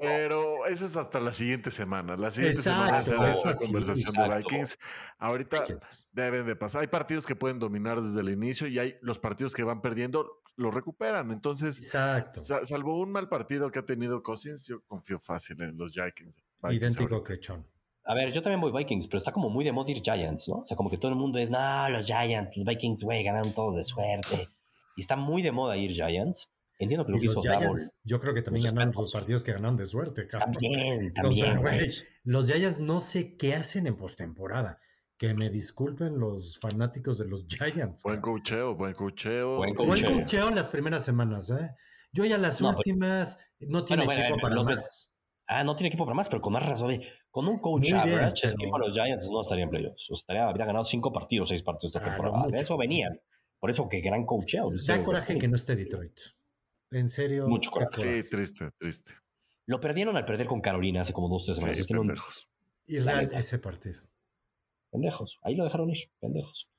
[0.00, 2.16] Pero, eso es hasta la siguiente semana.
[2.16, 4.78] La siguiente semana será esta conversación de Vikings.
[5.18, 5.64] Ahorita
[6.12, 6.82] deben de pasar.
[6.82, 10.42] Hay partidos que pueden dominar desde el inicio y hay los partidos que van perdiendo,
[10.56, 11.30] los recuperan.
[11.30, 12.40] Entonces, Exacto.
[12.64, 16.42] salvo un mal partido que ha tenido Cousins, yo confío fácil en los Vikings.
[16.70, 17.66] Idéntico que Chon.
[18.08, 20.58] A ver, yo también voy Vikings, pero está como muy de moda ir Giants, ¿no?
[20.58, 23.52] O sea, como que todo el mundo es, no, los Giants, los Vikings, güey, ganaron
[23.52, 24.48] todos de suerte.
[24.96, 26.52] Y está muy de moda ir Giants.
[26.78, 29.76] Entiendo que lo que hizo Giants, Yo creo que también ganaron los partidos que ganaron
[29.76, 30.52] de suerte, cabrón.
[30.52, 31.60] También, también.
[31.60, 31.92] güey,
[32.22, 34.78] los Giants no sé qué hacen en postemporada.
[35.18, 38.02] Que me disculpen los fanáticos de los Giants.
[38.04, 39.56] Buen cocheo, buen cocheo.
[39.56, 40.50] Buen cocheo.
[40.50, 41.74] las primeras semanas, ¿eh?
[42.12, 45.10] Yo ya las pues últimas no tiene equipo para más.
[45.46, 47.00] Ah, no tiene equipo para más, pero con más razón.
[47.36, 50.08] Con un coach average, el equipo de los Giants no estaría en playoffs.
[50.10, 52.46] Estaría, habría ganado cinco partidos, seis partidos de temporada.
[52.48, 53.20] de eso venían.
[53.60, 54.70] Por eso, qué gran coacheo.
[54.86, 56.18] Da coraje que no esté Detroit.
[56.92, 57.46] En serio.
[57.46, 58.22] Mucho coraje.
[58.22, 59.12] Sí, triste, triste.
[59.66, 61.78] Lo perdieron al perder con Carolina hace como dos, tres semanas.
[61.78, 62.48] es que pendejos.
[62.86, 64.00] Y real ese partido.
[64.90, 65.38] Pendejos.
[65.42, 66.10] Ahí lo dejaron ir.
[66.18, 66.70] Pendejos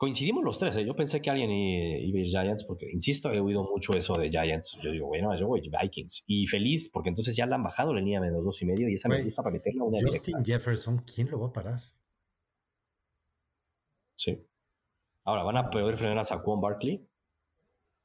[0.00, 0.74] coincidimos los tres.
[0.78, 0.84] ¿eh?
[0.86, 4.30] Yo pensé que alguien iba a ir Giants, porque, insisto, he oído mucho eso de
[4.30, 4.78] Giants.
[4.82, 6.24] Yo digo, bueno, yo voy Vikings.
[6.26, 8.94] Y feliz, porque entonces ya la han bajado la línea menos dos y medio y
[8.94, 11.80] esa me gusta para meterla una Justin Jefferson, ¿quién lo va a parar?
[14.16, 14.42] Sí.
[15.24, 17.06] Ahora, ¿van a poder frenar a Saquon Barkley?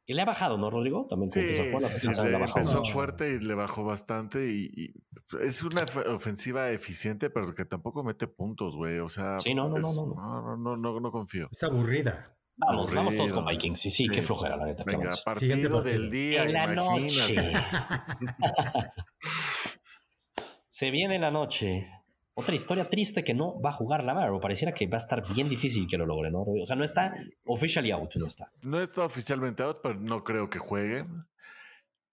[0.06, 1.08] Que le ha bajado, ¿no, Rodrigo?
[1.10, 4.47] También sí, sí, empezó fuerte y le bajó bastante.
[4.47, 4.93] Y,
[5.41, 5.84] es una
[6.14, 8.99] ofensiva eficiente, pero que tampoco mete puntos, güey.
[8.99, 11.47] O sea, sí, no, no, no, no, no, no, no, confío.
[11.51, 12.38] Es aburrida.
[12.58, 13.80] Vamos, vamos todos con Vikings.
[13.80, 14.84] Sí, sí, qué flojera, la neta.
[14.86, 16.43] Venga, partido, del día.
[16.43, 17.36] En la noche.
[20.70, 21.89] Se viene la noche.
[22.38, 25.23] Otra historia triste que no va a jugar Lamar, o pareciera que va a estar
[25.33, 26.41] bien difícil que lo logre, ¿no?
[26.41, 27.15] O sea, no está
[27.45, 28.51] officially out, no está.
[28.61, 31.05] No está oficialmente out, pero no creo que juegue.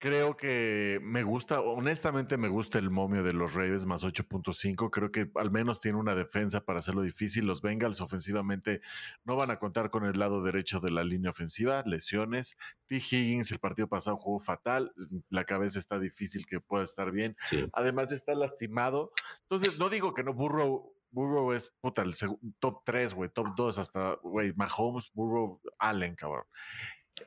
[0.03, 4.89] Creo que me gusta, honestamente me gusta el momio de los Ravens más 8.5.
[4.89, 7.45] Creo que al menos tiene una defensa para hacerlo difícil.
[7.45, 8.81] Los Bengals ofensivamente
[9.23, 12.57] no van a contar con el lado derecho de la línea ofensiva, lesiones.
[12.87, 12.97] T.
[12.97, 14.91] Higgins el partido pasado jugó fatal,
[15.29, 17.37] la cabeza está difícil que pueda estar bien.
[17.71, 19.13] Además está lastimado.
[19.43, 22.13] Entonces no digo que no Burrow Burrow es puta, el
[22.59, 26.45] top 3, güey, top 2, hasta, güey, Mahomes, Burrow, Allen, cabrón.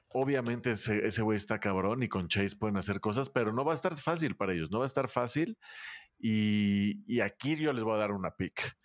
[0.08, 3.74] Obviamente ese güey está cabrón y con Chase pueden hacer cosas, pero no va a
[3.74, 5.58] estar fácil para ellos, no va a estar fácil.
[6.18, 8.76] Y, aquí yo les voy a dar una pick.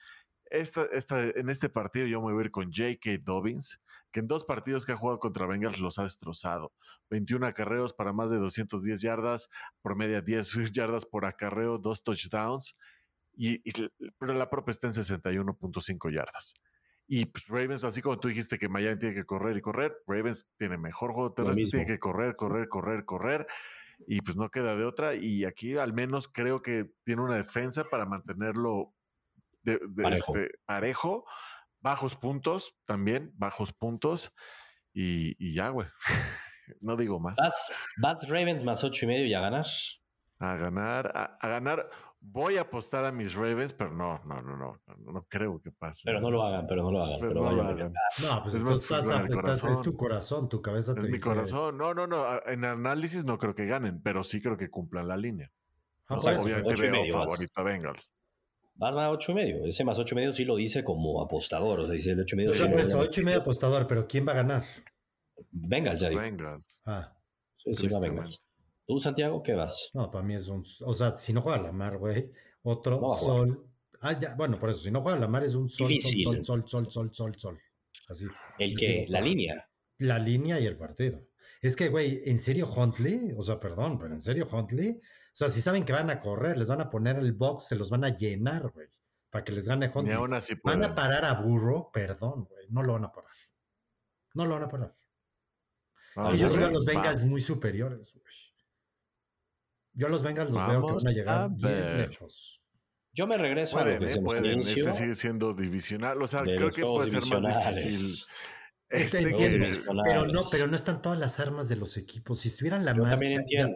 [0.45, 3.19] Esta, esta, en este partido yo me voy a ir con J.K.
[3.23, 3.81] Dobbins,
[4.11, 6.73] que en dos partidos que ha jugado contra Bengals los ha destrozado.
[7.09, 9.49] 21 acarreos para más de 210 yardas,
[9.81, 12.77] promedia 10 yardas por acarreo, dos touchdowns,
[13.33, 13.59] y,
[14.17, 16.53] pero la propia está en 61.5 yardas.
[17.07, 20.49] Y pues Ravens, así como tú dijiste que Miami tiene que correr y correr, Ravens
[20.57, 23.47] tiene mejor juego terrestre, tiene que correr, correr, correr, correr.
[24.07, 25.15] Y pues no queda de otra.
[25.15, 28.93] Y aquí al menos creo que tiene una defensa para mantenerlo
[29.63, 30.37] de, parejo.
[30.37, 31.31] Este,
[31.81, 34.33] bajos puntos también, bajos puntos.
[34.93, 35.87] Y, ya, güey.
[36.81, 37.37] no digo más.
[37.97, 39.65] ¿Vas, Ravens más ocho y medio y a ganar?
[40.39, 41.89] A ganar, a ganar.
[42.23, 44.79] Voy a apostar a mis Ravens, pero no, no, no, no,
[45.11, 46.03] no, creo que pase.
[46.05, 47.19] Pero no lo hagan, pero no lo hagan.
[47.19, 47.93] Pero, no, lo hagan.
[48.21, 51.17] no, pues es, es tu corazón, tu cabeza te es dice.
[51.17, 52.23] Mi corazón, no, no, no.
[52.45, 55.51] En análisis no creo que ganen, pero sí creo que cumplan la línea.
[56.07, 58.11] Ah, obviamente veo favorito a Bengals.
[58.75, 59.65] Vas más ocho y medio.
[59.65, 61.81] Ese más ocho y medio sí lo dice como apostador.
[61.81, 62.51] O sea, dice el ocho y medio.
[62.51, 64.63] O sea, pues ocho y medio apostador, pero ¿quién va a ganar?
[65.51, 66.21] Bengals, ya digo.
[66.21, 66.81] Bengals.
[66.85, 67.13] Ah.
[67.57, 68.43] Sí, sí, va Bengals.
[68.91, 69.89] ¿Tú, Santiago, qué vas?
[69.93, 70.65] No, para mí es un.
[70.81, 72.29] O sea, si no juega la mar, güey,
[72.63, 73.65] otro sol.
[74.01, 76.67] Ah, ya, bueno, por eso, si no juega la mar es un sol, sol, sol,
[76.67, 77.61] sol, sol, sol, sol,
[78.09, 78.27] Así.
[78.59, 79.65] ¿El que ¿La línea?
[79.99, 81.21] La línea y el partido.
[81.61, 83.33] Es que, güey, ¿en serio Huntley?
[83.37, 84.99] O sea, perdón, pero ¿en serio Huntley?
[84.99, 84.99] O
[85.31, 87.89] sea, si saben que van a correr, les van a poner el box, se los
[87.89, 88.89] van a llenar, güey,
[89.29, 90.17] para que les gane Huntley.
[90.65, 93.31] van a parar a Burro, perdón, güey, no lo van a parar.
[94.33, 94.93] No lo van a parar.
[96.17, 98.50] Ah, yo veo a los Bengals muy superiores, güey.
[99.93, 102.61] Yo los Bengals los veo que van a llegar bien lejos.
[103.13, 104.59] Yo me regreso a lo que eh, pueden.
[104.61, 106.21] Este sigue siendo divisional.
[106.21, 108.25] O sea, creo que puede ser más difícil.
[108.91, 109.23] Este,
[110.03, 112.41] pero no, pero no están todas las armas de los equipos.
[112.41, 113.17] Si estuvieran la mar,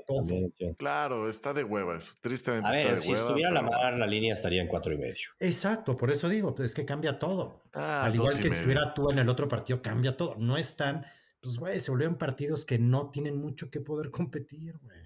[0.05, 0.51] todo.
[0.77, 2.17] Claro, está de huevas.
[2.19, 2.67] Tristemente.
[2.67, 5.29] A ver, si estuviera la mar, la línea estaría en cuatro y medio.
[5.39, 7.63] Exacto, por eso digo, es que cambia todo.
[7.73, 10.35] Ah, Al igual que si estuviera tú en el otro partido, cambia todo.
[10.37, 11.05] No están,
[11.39, 14.99] pues güey, se volvieron partidos que no tienen mucho que poder competir, güey.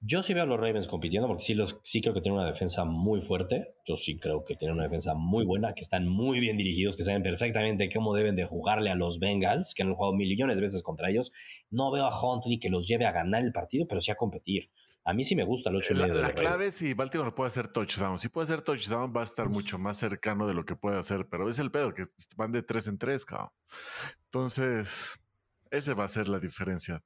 [0.00, 2.48] Yo sí veo a los Ravens compitiendo porque sí, los, sí creo que tienen una
[2.48, 3.74] defensa muy fuerte.
[3.86, 7.02] Yo sí creo que tienen una defensa muy buena, que están muy bien dirigidos, que
[7.02, 10.82] saben perfectamente cómo deben de jugarle a los Bengals, que han jugado millones de veces
[10.82, 11.32] contra ellos.
[11.70, 14.70] No veo a Huntley que los lleve a ganar el partido, pero sí a competir.
[15.06, 16.14] A mí sí me gusta el 8 y medio.
[16.14, 18.18] La, clave es si Baltimore puede hacer touchdown.
[18.18, 21.28] Si puede hacer touchdown, va a estar mucho más cercano de lo que puede hacer.
[21.30, 22.02] Pero es el pedo, que
[22.36, 23.50] van de 3 en 3, cabrón.
[24.24, 25.18] Entonces,
[25.70, 27.04] ese va a ser la diferencia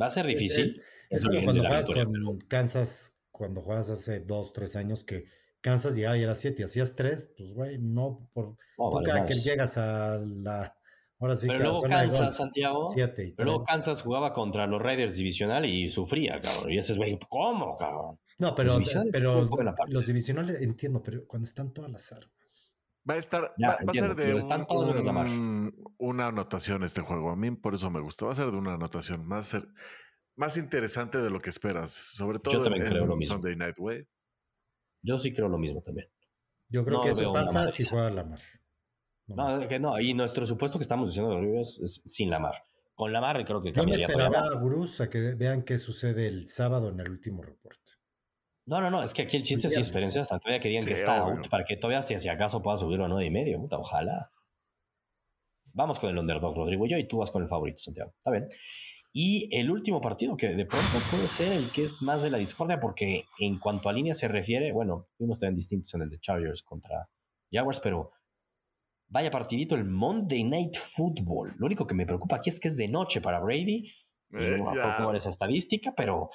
[0.00, 0.82] va a ser difícil.
[1.10, 5.26] Es, como cuando juegas con Kansas, cuando juegas hace dos, tres años que
[5.60, 8.56] Kansas llegaba y era siete y hacías tres, pues güey, no por
[9.04, 10.74] cada que llegas a la
[11.18, 15.14] ahora sí pero que luego Kansas, Santiago, siete pero luego Kansas jugaba contra los Raiders
[15.14, 16.72] divisional y sufría, cabrón.
[16.72, 18.18] Y ese güey, ¿cómo, cabrón?
[18.38, 18.80] No, pero,
[19.12, 19.46] pero
[19.86, 22.61] los divisionales entiendo, pero cuando están todas las armas.
[23.08, 24.40] Va a estar, va, a ser de
[25.98, 27.30] una anotación este juego.
[27.30, 28.26] A mí por eso me gusta.
[28.26, 29.56] Va a ser de una anotación más,
[30.36, 31.90] más interesante de lo que esperas.
[31.90, 33.34] Sobre todo en, creo lo mismo.
[33.34, 34.06] Sunday Night Way.
[35.02, 36.08] Yo sí creo lo mismo también.
[36.68, 38.40] Yo creo que eso pasa si juega la mar.
[39.26, 39.98] No, es que no.
[40.00, 42.54] Y nuestro supuesto que estamos diciendo de los es sin la mar.
[42.94, 46.48] Con la mar creo que Yo me esperaba, Bruce, a que vean qué sucede el
[46.48, 47.80] sábado en el último reporte.
[48.66, 51.18] No, no, no, es que aquí el chiste es experiencia hasta todavía querían que está
[51.18, 54.30] out para que todavía si, acaso pueda subirlo a nueve y medio, puta, ojalá.
[55.74, 58.12] Vamos con el underdog, Rodrigo yo, y tú vas con el favorito, Santiago.
[58.16, 58.48] Está bien.
[59.12, 62.38] Y el último partido, que de pronto puede ser el que es más de la
[62.38, 66.18] discordia, porque en cuanto a línea se refiere, bueno, fuimos también distintos en el de
[66.18, 67.08] Chargers contra
[67.50, 68.12] Jaguars, pero
[69.12, 71.54] Vaya partidito el Monday Night Football.
[71.58, 73.92] Lo único que me preocupa aquí es que es de noche para Brady.
[74.32, 76.30] Eh, no me esa estadística, pero,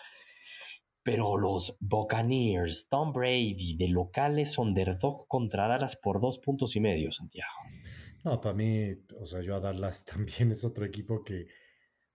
[1.08, 7.14] pero los Buccaneers, Tom Brady, de locales underdog contra Dallas por dos puntos y medio,
[7.14, 7.54] Santiago.
[8.26, 11.48] No, para mí, o sea, yo a Dallas también es otro equipo que,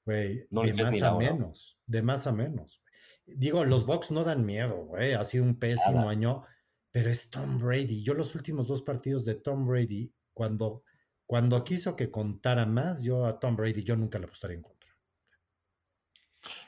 [0.04, 2.82] güey, de más a menos, de más a menos.
[3.24, 6.44] Digo, los Bucks no dan miedo, güey, ha sido un pésimo año,
[6.90, 8.02] pero es Tom Brady.
[8.02, 10.82] Yo los últimos dos partidos de Tom Brady cuando,
[11.24, 14.81] cuando quiso que contara más, yo a Tom Brady yo nunca le apostaría en contra.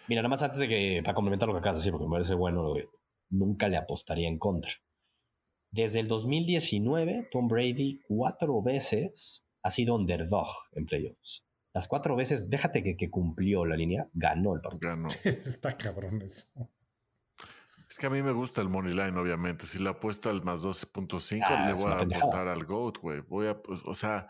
[0.09, 2.13] Mira, nada más antes de que, para complementar lo que acabas de decir, porque me
[2.13, 2.75] parece bueno,
[3.31, 4.73] nunca le apostaría en contra.
[5.71, 11.45] Desde el 2019, Tom Brady cuatro veces ha sido underdog en playoffs.
[11.73, 14.91] Las cuatro veces, déjate que, que cumplió la línea, ganó el partido.
[14.91, 15.09] Ganó.
[15.25, 16.47] Está cabrón eso.
[17.89, 19.67] Es que a mí me gusta el money line, obviamente.
[19.67, 23.21] Si le apuesto al más 12.5, ah, le voy a apostar al GOAT, güey.
[23.21, 24.29] Voy a, pues, o sea,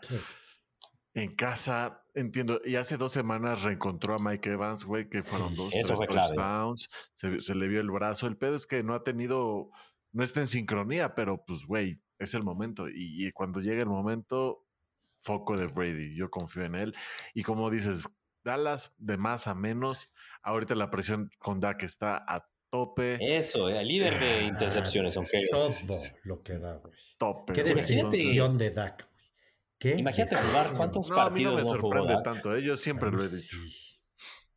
[1.15, 2.61] en casa, entiendo.
[2.63, 6.89] Y hace dos semanas reencontró a Mike Evans, güey, que fueron dos, tres touchdowns.
[7.15, 8.27] Se, se, le vio el brazo.
[8.27, 9.71] El pedo es que no ha tenido,
[10.11, 12.89] no está en sincronía, pero pues, güey, es el momento.
[12.89, 14.65] Y, y cuando llegue el momento,
[15.21, 16.15] foco de Brady.
[16.15, 16.95] Yo confío en él.
[17.33, 18.03] Y como dices,
[18.43, 20.11] Dallas de más a menos.
[20.43, 23.17] Ahorita la presión con Dak está a tope.
[23.37, 25.47] Eso, el líder de ah, intercepciones, aunque.
[25.49, 25.69] Todo
[26.23, 26.93] lo que da, güey.
[27.17, 27.53] Tope.
[27.53, 29.09] Qué decepción de Dak,
[29.97, 31.27] Imagínate jugar cuántos partidos.
[31.27, 32.63] A mí no me sorprende tanto, ¿eh?
[32.63, 33.57] yo siempre lo he dicho.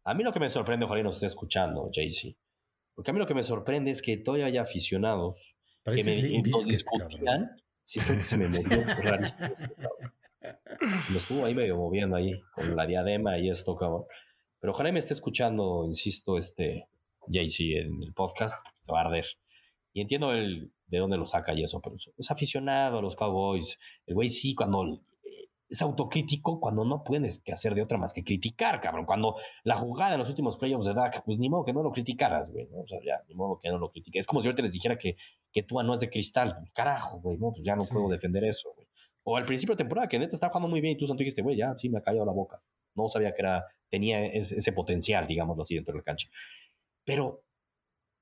[0.05, 2.37] A mí lo que me sorprende, ojalá nos esté escuchando, Jaycee.
[2.95, 6.14] Porque a mí lo que me sorprende es que todavía haya aficionados que me
[6.64, 7.51] discutían.
[7.85, 9.49] Si es que se me movió rarísimo.
[11.11, 14.05] Me estuvo ahí medio moviendo ahí con la diadema y esto, cabrón.
[14.61, 16.89] Pero ojalá me esté escuchando, insisto, este,
[17.31, 19.26] Jay-Z en el podcast, se va a arder.
[19.93, 23.79] Y entiendo el, de dónde lo saca y eso, pero es aficionado a los Cowboys.
[24.07, 25.01] El güey sí, cuando
[25.69, 29.05] es autocrítico, cuando no puedes que hacer de otra más que criticar, cabrón.
[29.05, 31.93] Cuando la jugada en los últimos playoffs de Dak, pues ni modo que no lo
[31.93, 32.66] criticaras, güey.
[32.71, 32.81] ¿no?
[32.81, 34.21] O sea, ya, ni modo que no lo critiques.
[34.21, 35.16] Es como si yo te les dijera que,
[35.53, 36.57] que Tua no es de cristal.
[36.73, 38.89] Carajo, güey, no, pues ya no puedo defender eso, güey.
[39.25, 41.43] O al principio de temporada, que neta estaba jugando muy bien y tú, Santo, dijiste,
[41.43, 42.62] güey, ya, sí, me ha callado la boca.
[42.95, 46.31] No sabía que era, tenía ese, ese potencial, digámoslo así, dentro de la cancha.
[47.05, 47.43] Pero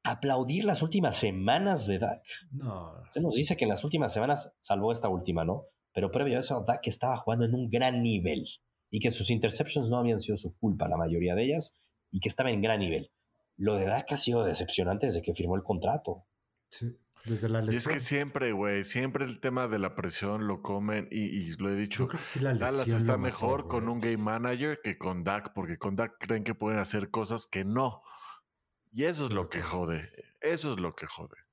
[0.03, 2.23] aplaudir las últimas semanas de Dak.
[2.51, 3.05] No.
[3.13, 5.67] Se nos dice que en las últimas semanas, salvó esta última, ¿no?
[5.97, 8.47] Pero previo a eso, Dak estaba jugando en un gran nivel
[8.91, 11.75] y que sus interceptions no habían sido su culpa, la mayoría de ellas,
[12.11, 13.11] y que estaba en gran nivel.
[13.57, 16.27] Lo de Dak ha sido decepcionante desde que firmó el contrato.
[16.69, 16.99] Sí.
[17.25, 17.73] Desde la lesión.
[17.73, 21.73] Y es que siempre, güey, siempre el tema de la presión lo comen y, lo
[21.73, 22.09] he dicho.
[22.43, 26.55] Dallas está mejor con un game manager que con Dak, porque con Dak creen que
[26.55, 28.03] pueden hacer cosas que no.
[28.93, 30.11] Y eso es lo que jode.
[30.43, 31.46] Eso es lo que jode.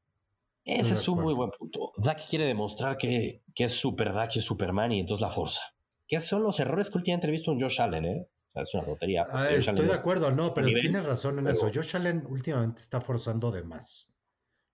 [0.66, 1.92] Ese es un muy buen punto.
[1.98, 5.62] Dak quiere demostrar que, que es super Dak y es Superman y entonces la fuerza.
[6.08, 8.28] ¿Qué son los errores que últimamente he visto en Josh Allen, ¿eh?
[8.28, 9.26] O sea, es una lotería.
[9.30, 11.70] Ah, estoy de acuerdo, no, pero tienes razón en eso.
[11.74, 14.10] Josh Allen últimamente está forzando de más.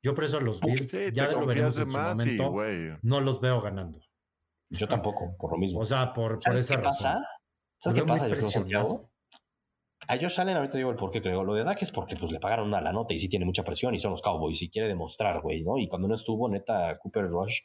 [0.02, 2.54] Yo por eso a los Bills, ya lo veremos en su momento,
[3.02, 4.00] no los veo ganando.
[4.70, 5.80] Yo tampoco, por lo mismo.
[5.80, 7.14] O sea, por, por esa qué razón.
[7.14, 7.28] Pasa?
[7.80, 8.28] ¿Sabes qué pasa?
[8.28, 9.09] Yo creo,
[10.08, 11.44] a Josh Allen ahorita digo el por qué creo.
[11.44, 13.64] Lo de Dak es porque pues, le pagaron una la nota y sí tiene mucha
[13.64, 15.78] presión y son los Cowboys y quiere demostrar, güey, ¿no?
[15.78, 17.60] Y cuando no estuvo, neta, Cooper Rush,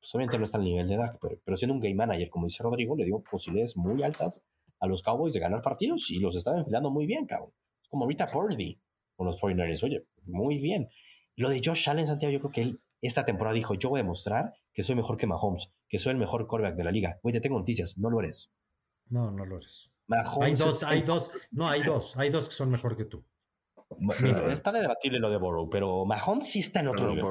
[0.00, 2.62] pues obviamente no está al nivel de Dak, pero, siendo un game manager, como dice
[2.62, 4.42] Rodrigo, le dio posibilidades muy altas
[4.80, 7.52] a los Cowboys de ganar partidos y los estaba enfilando muy bien, cabrón.
[7.82, 8.80] Es como ahorita Purdy
[9.14, 9.84] con los 49ers.
[9.84, 10.88] Oye, muy bien.
[11.36, 14.04] Lo de Josh Allen, Santiago, yo creo que él esta temporada dijo, yo voy a
[14.04, 17.18] demostrar que soy mejor que Mahomes, que soy el mejor quarterback de la liga.
[17.22, 18.52] Güey, te tengo noticias, no lo eres.
[19.08, 19.91] No, no lo eres
[20.40, 23.24] hay dos, hay dos, no, hay dos, hay dos que son mejor que tú.
[24.50, 27.24] está de debatible lo de Burrow, pero Mahomes sí está en otro nivel.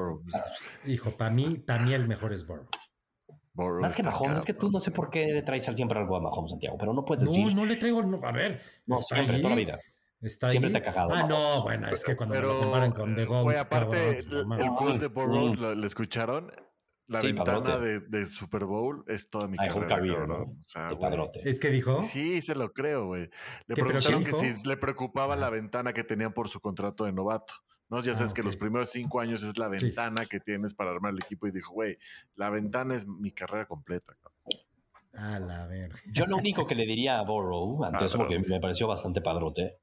[0.86, 2.68] Hijo, para mí, para mí el mejor es Burrow.
[3.54, 6.20] Más que Mahomes, es que tú no sé por qué le traes siempre algo a
[6.20, 7.46] Mahomes, Santiago, pero no puedes decir.
[7.48, 8.62] No, no le traigo, a ver.
[8.86, 9.80] No, siempre, toda la vida.
[10.22, 11.12] Está siempre te ha cagado.
[11.12, 13.56] Ah, no, bueno, es que cuando me lo comparan con The Gold.
[13.56, 16.52] aparte, el cool de Burrow, ¿lo escucharon?
[17.12, 20.26] La ventana de, Super Bowl es toda mi carrera.
[20.26, 20.42] ¿no?
[20.42, 20.90] O sea,
[21.44, 22.02] ¿Es que dijo?
[22.02, 23.28] Sí, se lo creo, güey.
[23.66, 27.54] Le preguntaron que si le preocupaba la ventana que tenían por su contrato de novato.
[27.90, 28.00] ¿no?
[28.00, 31.12] Ya sabes ah, que los primeros cinco años es la ventana que tienes para armar
[31.12, 31.98] el equipo y dijo, güey,
[32.36, 34.16] la ventana es mi carrera completa.
[35.12, 35.92] A la ver.
[36.10, 39.76] Yo lo único que le diría a Borrow, ante eso, porque me pareció bastante padrote,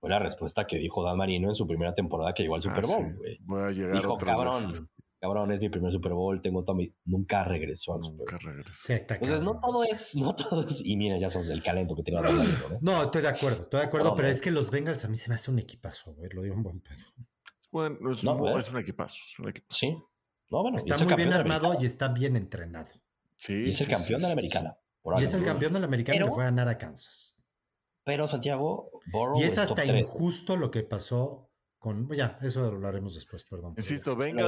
[0.00, 2.62] fue la respuesta que dijo Dan Marino en su primera temporada que llegó al ah,
[2.62, 3.38] Super Bowl, güey.
[3.42, 4.88] Voy a llegar Dijo, cabrón,
[5.20, 6.94] cabrón, es mi primer Super Bowl, tengo todo mi...
[7.04, 8.32] Nunca regresó al Super Bowl.
[8.32, 8.92] Nunca regresó.
[8.92, 12.20] Entonces, no todo es, no todo es, y mira, ya somos el calento que tiene
[12.22, 12.30] ¿no?
[12.80, 15.28] no, estoy de acuerdo, estoy de acuerdo, pero es que los Bengals a mí se
[15.28, 17.04] me hace un equipazo, güey, lo dio un buen pedo.
[17.70, 19.78] Bueno, es, un, es un equipazo, es un equipazo.
[19.78, 19.96] Sí.
[20.50, 22.90] No, bueno, está muy bien armado y está bien entrenado.
[23.36, 24.78] Sí, y es el campeón de la americana.
[25.18, 27.36] y es el campeón de la americana le fue a ganar a Kansas.
[28.04, 28.90] Pero Santiago,
[29.36, 31.49] Y es hasta injusto lo que pasó
[31.80, 33.72] con, ya, eso lo haremos después, perdón.
[33.74, 34.46] Insisto, venga,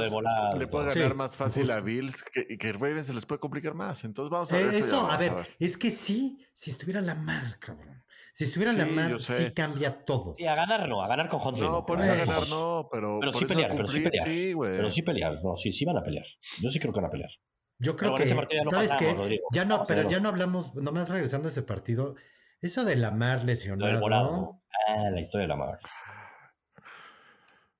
[0.55, 4.03] le puede ganar más fácil a Bills que, que Ravens se les puede complicar más.
[4.03, 4.73] Entonces vamos a ver.
[4.75, 8.03] Eh, eso, a, ver, es que sí, si estuviera la mar, cabrón.
[8.33, 10.35] Si estuviera la mar, sí cambia todo.
[10.37, 11.67] Sí, a ganar no, a ganar con Huntley.
[11.67, 13.17] No, por eso a ganar no, pero.
[13.19, 14.27] Pero sí pelear, pero sí pelear.
[14.27, 16.25] Sí, pero sí pelear, no, sí, sí van a pelear.
[16.61, 17.31] Yo sí creo que van a pelear.
[17.79, 19.39] Yo creo que, ¿sabes qué?
[19.51, 22.15] Ya no, pero ya no hablamos, nomás regresando a ese partido,
[22.61, 24.61] eso de la mar lesionado.
[24.87, 25.79] Ah, la historia de la mar.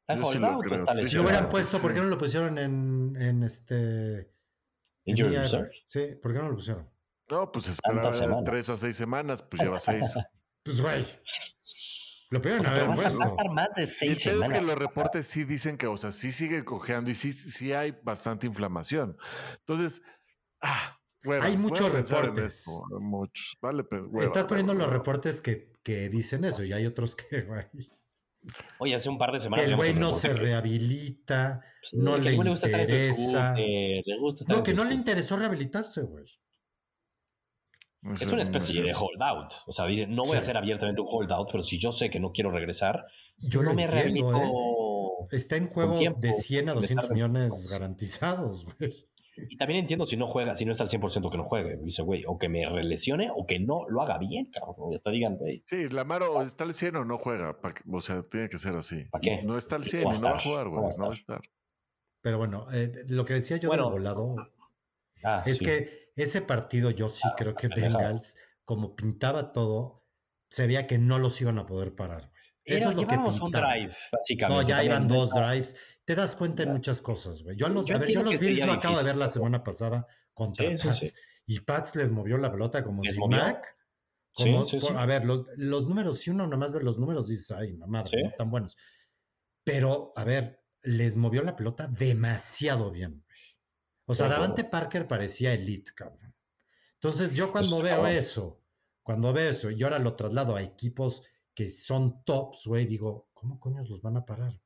[0.08, 4.30] ¿Está sí lo, si lo hubieran puesto, ¿por qué no lo pusieron en, en este.
[5.06, 5.72] Injury Reserve?
[5.86, 6.90] Sí, ¿por qué no lo pusieron?
[7.30, 10.14] No, pues esperaba tres a seis semanas, pues lleva seis.
[10.64, 11.06] pues güey.
[12.32, 13.20] Lo peor o sea, haber puesto.
[13.20, 14.60] Va a estar más de seis y semanas.
[14.60, 17.92] que los reportes sí dicen que, o sea, sí sigue cojeando y sí, sí hay
[18.04, 19.18] bastante inflamación.
[19.60, 20.02] Entonces,
[20.62, 22.66] ah, bueno, hay muchos reportes.
[23.00, 23.58] muchos.
[23.62, 27.66] Vale, pero, Estás poniendo los reportes que, que dicen eso y hay otros que, güey.
[28.80, 29.66] Oye, hace un par de semanas.
[29.66, 31.62] El güey no se rehabilita,
[31.94, 33.56] no le, interesa.
[34.48, 36.26] no, que no le interesó rehabilitarse, güey.
[38.14, 39.54] Es una especie de holdout.
[39.66, 42.20] O sea, dice, no voy a hacer abiertamente un holdout, pero si yo sé que
[42.20, 43.06] no quiero regresar,
[43.38, 44.36] yo no me rehabilito.
[44.36, 44.52] ¿eh?
[45.32, 48.94] Está en juego de 100 a 200 millones garantizados, güey.
[49.36, 51.78] Y también entiendo si no juega, si no está al 100% que no juegue.
[51.78, 54.92] Dice, güey, o que me relesione o que no lo haga bien, cabrón.
[54.92, 55.64] Ya está, digan, güey.
[55.66, 57.58] Sí, Lamaro está al 100 o no juega.
[57.92, 59.06] O sea, tiene que ser así.
[59.06, 59.42] ¿Para qué?
[59.44, 60.84] No está al 100 y no va a jugar, güey.
[60.98, 61.42] No va a estar.
[62.22, 64.36] Pero bueno, eh, lo que decía yo del volado
[65.24, 70.06] ah, es que ese partido yo sí ah, creo que Bengals, como pintaba todo,
[70.50, 72.44] se veía que no los iban a poder parar, güey.
[72.66, 74.64] Eso es lo que un drive, básicamente.
[74.64, 75.76] No, ya iban dos drives
[76.06, 77.56] te das cuenta de muchas cosas, güey.
[77.56, 81.16] Yo, los, yo, los Bills lo acabo de ver la semana pasada contra Pats.
[81.46, 83.78] y Pats les movió la pelota como si Mac.
[84.96, 88.32] a ver, los, números, si uno nomás ve los números, dices, ay, no madre, no
[88.38, 88.78] tan buenos.
[89.64, 93.24] Pero, a ver, les movió la pelota demasiado bien.
[93.26, 93.40] Güey.
[94.06, 96.36] O sea, Davante Parker parecía elite, cabrón.
[96.96, 98.62] Entonces, yo cuando pues, veo eso,
[99.02, 101.24] cuando veo eso, y ahora lo traslado a equipos
[101.54, 104.60] que son tops, güey, digo, ¿cómo coños los van a parar?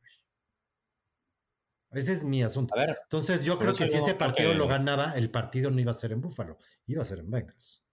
[1.91, 2.75] Ese es mi asunto.
[2.77, 6.11] Entonces yo creo que si ese partido lo ganaba, el partido no iba a ser
[6.11, 7.83] en Búfalo, iba a ser en Bengals.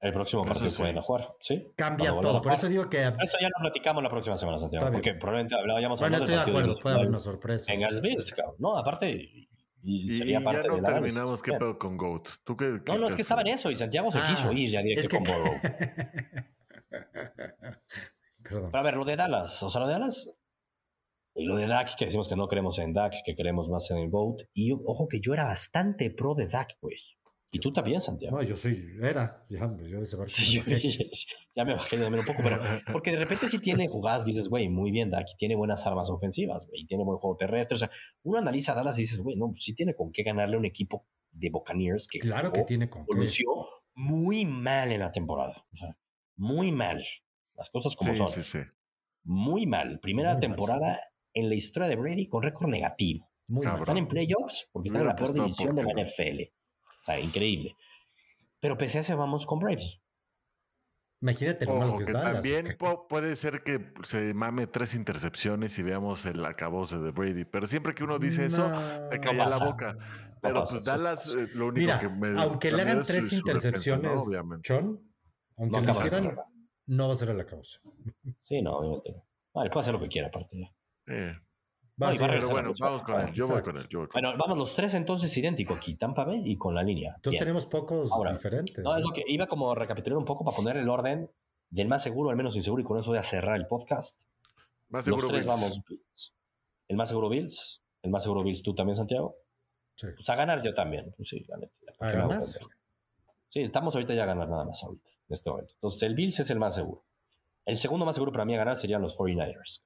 [0.00, 1.72] El próximo partido pueden jugar, ¿sí?
[1.74, 3.00] Cambia todo, por eso digo que...
[3.00, 6.76] Eso ya lo platicamos la próxima semana, Santiago, porque probablemente hablábamos Bueno, estoy de acuerdo,
[6.76, 7.72] puede haber una sorpresa.
[7.72, 9.48] Bengals Bills, No, aparte...
[9.86, 12.26] Y, sería y parte ya no terminamos qué pedo con GOAT.
[12.42, 14.70] ¿Tú qué, no, no, es que estaba en eso y Santiago se ah, quiso ir
[14.70, 15.16] ya directo que...
[15.16, 15.62] con GOAT.
[18.42, 20.34] Pero a ver, lo de Dallas, o sea, lo de Dallas
[21.34, 23.98] y lo de Dak, que decimos que no creemos en Dak, que queremos más en
[23.98, 24.42] el Boat.
[24.52, 26.96] Y ojo que yo era bastante pro de Dak, güey.
[27.50, 28.36] Y tú también, Santiago.
[28.36, 30.60] No, yo soy, era, ya, yo ese sí,
[31.54, 32.58] ya me bajé de un poco, pero
[32.92, 36.66] porque de repente sí tiene jugadas, dices, güey, muy bien, Dak, tiene buenas armas ofensivas,
[36.66, 37.76] güey, tiene buen juego terrestre.
[37.76, 37.90] O sea,
[38.24, 40.58] uno analiza a Dallas y dices, güey, no, pues sí tiene con qué ganarle a
[40.58, 42.18] un equipo de Buccaneers que.
[42.18, 43.44] Claro que tiene con qué.
[43.94, 45.64] muy mal en la temporada.
[45.72, 45.96] O sea,
[46.36, 47.04] muy mal.
[47.54, 48.28] Las cosas como son.
[48.28, 48.58] Sí, sí.
[49.22, 50.00] Muy mal.
[50.00, 51.00] Primera temporada
[51.34, 53.28] en la historia de Brady con récord negativo.
[53.46, 56.40] Muy están en playoffs porque están en la peor división de la NFL.
[57.02, 57.76] O sea, increíble.
[58.60, 60.00] Pero pese a eso vamos con Brady.
[61.20, 62.34] Imagínate lo malo que, está.
[62.34, 62.76] También
[63.08, 67.44] puede ser que se mame tres intercepciones y veamos el acabose de Brady.
[67.44, 68.70] Pero siempre que uno dice eso,
[69.10, 69.96] me calla la boca.
[70.42, 72.38] Pero pues Dallas, eh, lo único que me.
[72.38, 74.22] Aunque le hagan tres intercepciones,
[74.66, 75.00] John,
[75.56, 76.36] aunque no le hicieran,
[76.86, 77.80] no va a ser el acabose.
[78.42, 79.24] Sí, no, obviamente no.
[79.54, 80.74] Ah, puede hacer lo que quiera, aparte.
[81.06, 81.36] Eh.
[81.98, 83.32] pero bueno, vamos con él.
[83.32, 83.86] Yo voy con él.
[84.12, 87.14] bueno, vamos los tres entonces idénticos aquí, Tampa Bay y con la línea.
[87.16, 88.82] Entonces tenemos pocos diferentes.
[88.82, 91.30] No, es lo que iba como a recapitular un poco para poner el orden
[91.70, 94.20] del más seguro al menos inseguro y con eso voy a cerrar el podcast.
[94.88, 95.82] Más seguro los tres vamos
[96.88, 97.82] El más seguro Bills.
[98.02, 99.36] El más seguro Bills tú también, Santiago.
[99.96, 100.08] Sí.
[100.14, 101.12] Pues a ganar yo también.
[101.16, 101.44] Pues sí,
[102.00, 102.44] ¿A ganar?
[103.48, 105.72] Sí, estamos ahorita ya a ganar nada más ahorita, en este momento.
[105.74, 107.04] Entonces el Bills es el más seguro.
[107.64, 109.82] El segundo más seguro para mí a ganar serían los 49ers.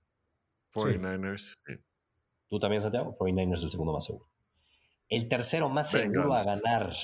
[0.75, 1.55] 49ers.
[2.49, 3.15] Tú también, Santiago.
[3.19, 4.29] 49ers el segundo más seguro.
[5.09, 6.95] El tercero más seguro a ganar.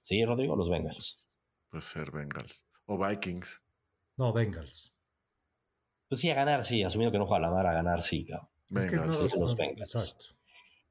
[0.00, 0.56] ¿Sí, Rodrigo?
[0.56, 1.34] Los Bengals.
[1.70, 2.66] Puede ser Bengals.
[2.86, 3.62] O Vikings.
[4.16, 4.94] No, Bengals.
[6.08, 6.82] Pues sí, a ganar, sí.
[6.82, 8.26] Asumiendo que no juega la mar, a ganar, sí,
[8.74, 9.94] Es que no, los Bengals.
[9.94, 10.36] Exacto.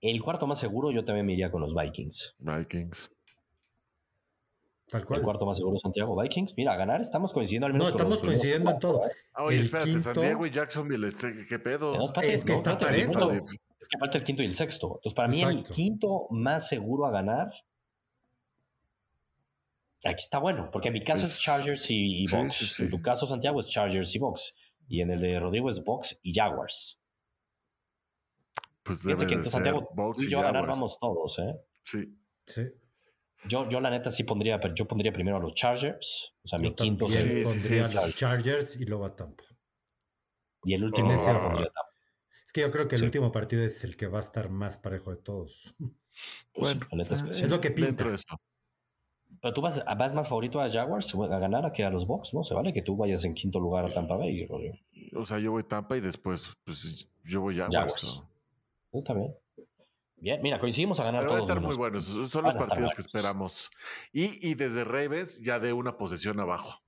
[0.01, 2.35] El cuarto más seguro, yo también me iría con los Vikings.
[2.39, 3.09] Vikings.
[4.95, 5.19] Tal cual.
[5.19, 6.53] El cuarto más seguro, Santiago Vikings.
[6.55, 7.89] Mira, a ganar estamos coincidiendo al menos.
[7.89, 9.01] No, estamos coincidiendo en todo.
[9.33, 11.97] Ah, oye, espérate, San Diego y Jacksonville, este, ¿qué pedo?
[12.21, 13.31] es que está parejo.
[13.31, 14.95] Es que falta el quinto y el sexto.
[14.95, 17.51] Entonces, para mí, el quinto más seguro a ganar.
[20.05, 22.79] Aquí está bueno, porque en mi caso es, Chargers y, Box.
[22.79, 24.55] En tu caso, Santiago, es Chargers y Box.
[24.87, 27.01] Y en el de Rodrigo es Box y Jaguars.
[28.83, 29.89] Pues debe que Santiago,
[30.19, 31.55] y yo a ganar vamos todos, ¿eh?
[31.83, 32.15] Sí.
[32.45, 32.61] Sí.
[33.47, 36.33] Yo, yo la neta sí pondría, pero yo pondría primero a los Chargers.
[36.43, 39.43] O sea, mi quinto sí, pondría a los Chargers y luego a Tampa.
[40.63, 41.25] Y el último oh.
[41.25, 41.63] Tampa.
[42.45, 44.77] Es que yo creo que el último partido es el que va a estar más
[44.77, 45.75] parejo de todos.
[46.53, 48.13] Pues bueno, es, es, lo que pinta.
[48.13, 48.39] Eso.
[49.41, 52.43] Pero tú vas, vas, más favorito a Jaguars a ganar que a los Bucks, ¿no?
[52.43, 54.47] Se vale que tú vayas en quinto lugar a Tampa Bay,
[55.13, 57.75] O sea, yo voy Tampa y después, pues yo voy Jaguars.
[57.75, 58.23] Jaguars.
[58.93, 59.03] ¿no?
[59.03, 59.35] también.
[60.17, 61.41] Bien, mira, coincidimos a ganar Pero todos.
[61.41, 62.05] Va a estar muy buenos.
[62.05, 63.69] Son los partidos que esperamos.
[64.11, 66.81] Y, y desde Ravens ya de una posesión abajo.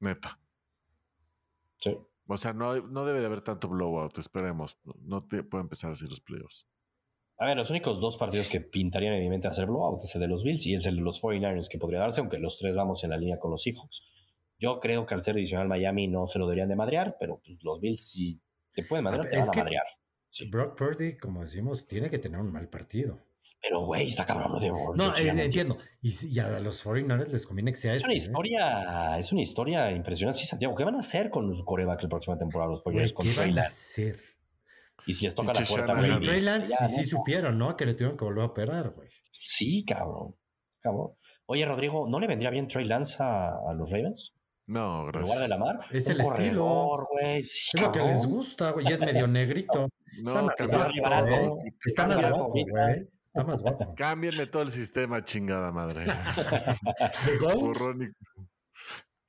[0.00, 0.40] Neta.
[1.78, 1.96] Sí.
[2.26, 4.18] O sea, no, no debe de haber tanto blowout.
[4.18, 4.78] Esperemos.
[5.02, 6.66] No te puede empezar así los playoffs.
[7.36, 10.28] A ver, los únicos dos partidos que pintarían evidentemente a hacer blowout es el de
[10.28, 13.02] los Bills y es el de los 49ers que podría darse, aunque los tres vamos
[13.02, 14.06] en la línea con los Seahawks.
[14.58, 17.62] Yo creo que al ser adicional Miami no se lo deberían de madrear, pero pues,
[17.62, 18.40] los Bills si
[18.72, 19.84] te pueden madrear, te van a madrear.
[20.50, 23.20] Brock Purdy, como decimos, tiene que tener un mal partido.
[23.62, 24.60] Pero, güey, está cabrón.
[24.60, 25.78] De no, eh, entiendo.
[26.02, 28.28] Y, a los 49 les conviene que sea es Una este, ¿eh?
[28.28, 30.40] historia, Es una historia impresionante.
[30.40, 33.26] Sí, Santiago, ¿qué van a hacer con los coreback la próxima temporada los 49 con
[33.26, 34.18] ¿Qué van a hacer?
[35.06, 35.94] Y si les toca la puerta.
[36.06, 37.76] Y Trey Lance, y sí supieron, ¿no?
[37.76, 39.08] Que le tuvieron que volver a operar, güey.
[39.30, 40.34] Sí, cabrón.
[40.80, 41.12] cabrón.
[41.46, 44.34] Oye, Rodrigo, ¿no le vendría bien Trey Lance a los Ravens?
[44.66, 45.20] No, gracias.
[45.20, 45.86] En lugar de la mar.
[45.90, 47.06] Es el estilo.
[47.22, 48.86] es lo que les gusta, güey.
[48.86, 49.88] Es medio negrito.
[50.22, 53.08] No, está más guapo, Está más guapo, güey.
[53.26, 53.94] Está más guapo.
[53.96, 56.04] Cámbienme todo el sistema, chingada madre.
[57.26, 58.14] ¿De Gold?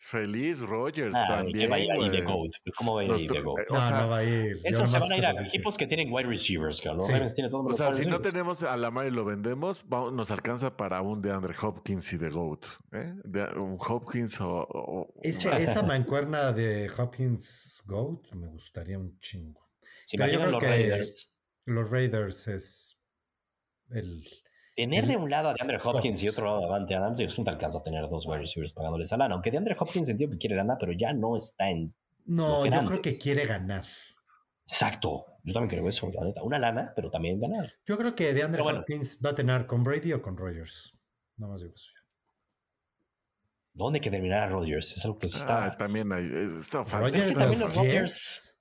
[0.06, 1.72] Feliz Rogers ah, también.
[1.72, 2.52] va a ir ahí de GOAT.
[2.78, 3.68] ¿Cómo va a ir ahí de GOAT?
[3.72, 4.60] No, no va a ir.
[4.64, 6.78] Eso se van a ir a equipos que tienen wide receivers.
[6.78, 7.14] Sí.
[7.34, 11.24] Tiene o sea, si no tenemos a Lamar y lo vendemos, nos alcanza para un
[11.24, 12.66] de Andre Hopkins y de GOAT.
[12.92, 13.16] ¿eh?
[13.24, 15.12] De, un Hopkins o.
[15.24, 19.64] esa mancuerna de Hopkins GOAT me gustaría un chingo.
[20.06, 21.36] Si Pero creo los que Raiders.
[21.66, 23.01] Los Raiders es
[23.89, 24.24] el
[24.76, 27.43] Tener de un lado a DeAndre Hopkins y otro lado a Davante Adams, yo no
[27.45, 29.34] te alcanza a tener dos wide receivers pagándoles a lana.
[29.34, 31.95] Aunque DeAndre Hopkins entiendo que quiere ganar, pero ya no está en.
[32.26, 33.84] No, yo creo que quiere ganar.
[34.68, 35.26] Exacto.
[35.43, 36.43] Yo también creo eso, la neta.
[36.43, 37.72] Una lana, pero también ganar.
[37.86, 40.97] Yo creo que DeAndre Hopkins va a tener con Brady o con Rogers.
[41.38, 41.91] Nada más digo eso.
[43.76, 44.95] ¿Dónde que terminará Rodgers?
[44.95, 45.66] Es algo que se está.
[45.66, 46.26] Ah, también hay.
[46.60, 48.55] Está es que también los Rodgers.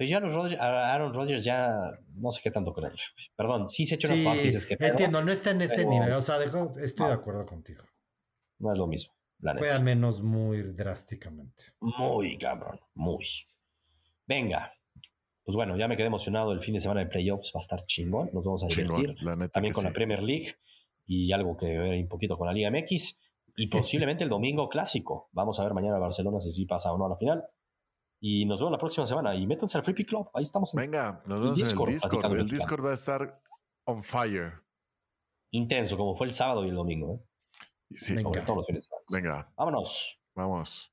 [0.00, 2.92] Pero ya los Aaron Rodgers ya no sé qué tanto con él.
[3.36, 6.10] Perdón, sí se echó sí, unas dices que Entiendo, no está en ese nivel.
[6.14, 7.84] O sea, estoy de acuerdo contigo.
[8.60, 9.12] No es lo mismo.
[9.58, 11.64] Fue al menos muy drásticamente.
[11.80, 13.26] Muy cabrón, muy.
[14.26, 14.72] Venga.
[15.44, 16.52] Pues bueno, ya me quedé emocionado.
[16.52, 18.30] El fin de semana de playoffs va a estar chingón.
[18.32, 19.16] Nos vamos a divertir.
[19.52, 20.54] También con la Premier League
[21.06, 23.20] y algo que ver un poquito con la Liga MX.
[23.54, 25.28] Y posiblemente el domingo clásico.
[25.32, 27.44] Vamos a ver mañana Barcelona si sí pasa o no a la final.
[28.20, 29.34] Y nos vemos la próxima semana.
[29.34, 30.30] Y métanse al Free Club.
[30.34, 30.72] Ahí estamos.
[30.74, 32.38] Venga, nos vemos en el Discord.
[32.38, 33.42] El Discord va a estar
[33.84, 34.52] on fire.
[35.52, 37.14] Intenso, como fue el sábado y el domingo.
[37.14, 37.96] ¿eh?
[37.96, 38.14] Sí.
[38.14, 38.44] Venga.
[38.44, 39.52] todos los fines Venga.
[39.56, 40.20] Vámonos.
[40.34, 40.92] Vamos.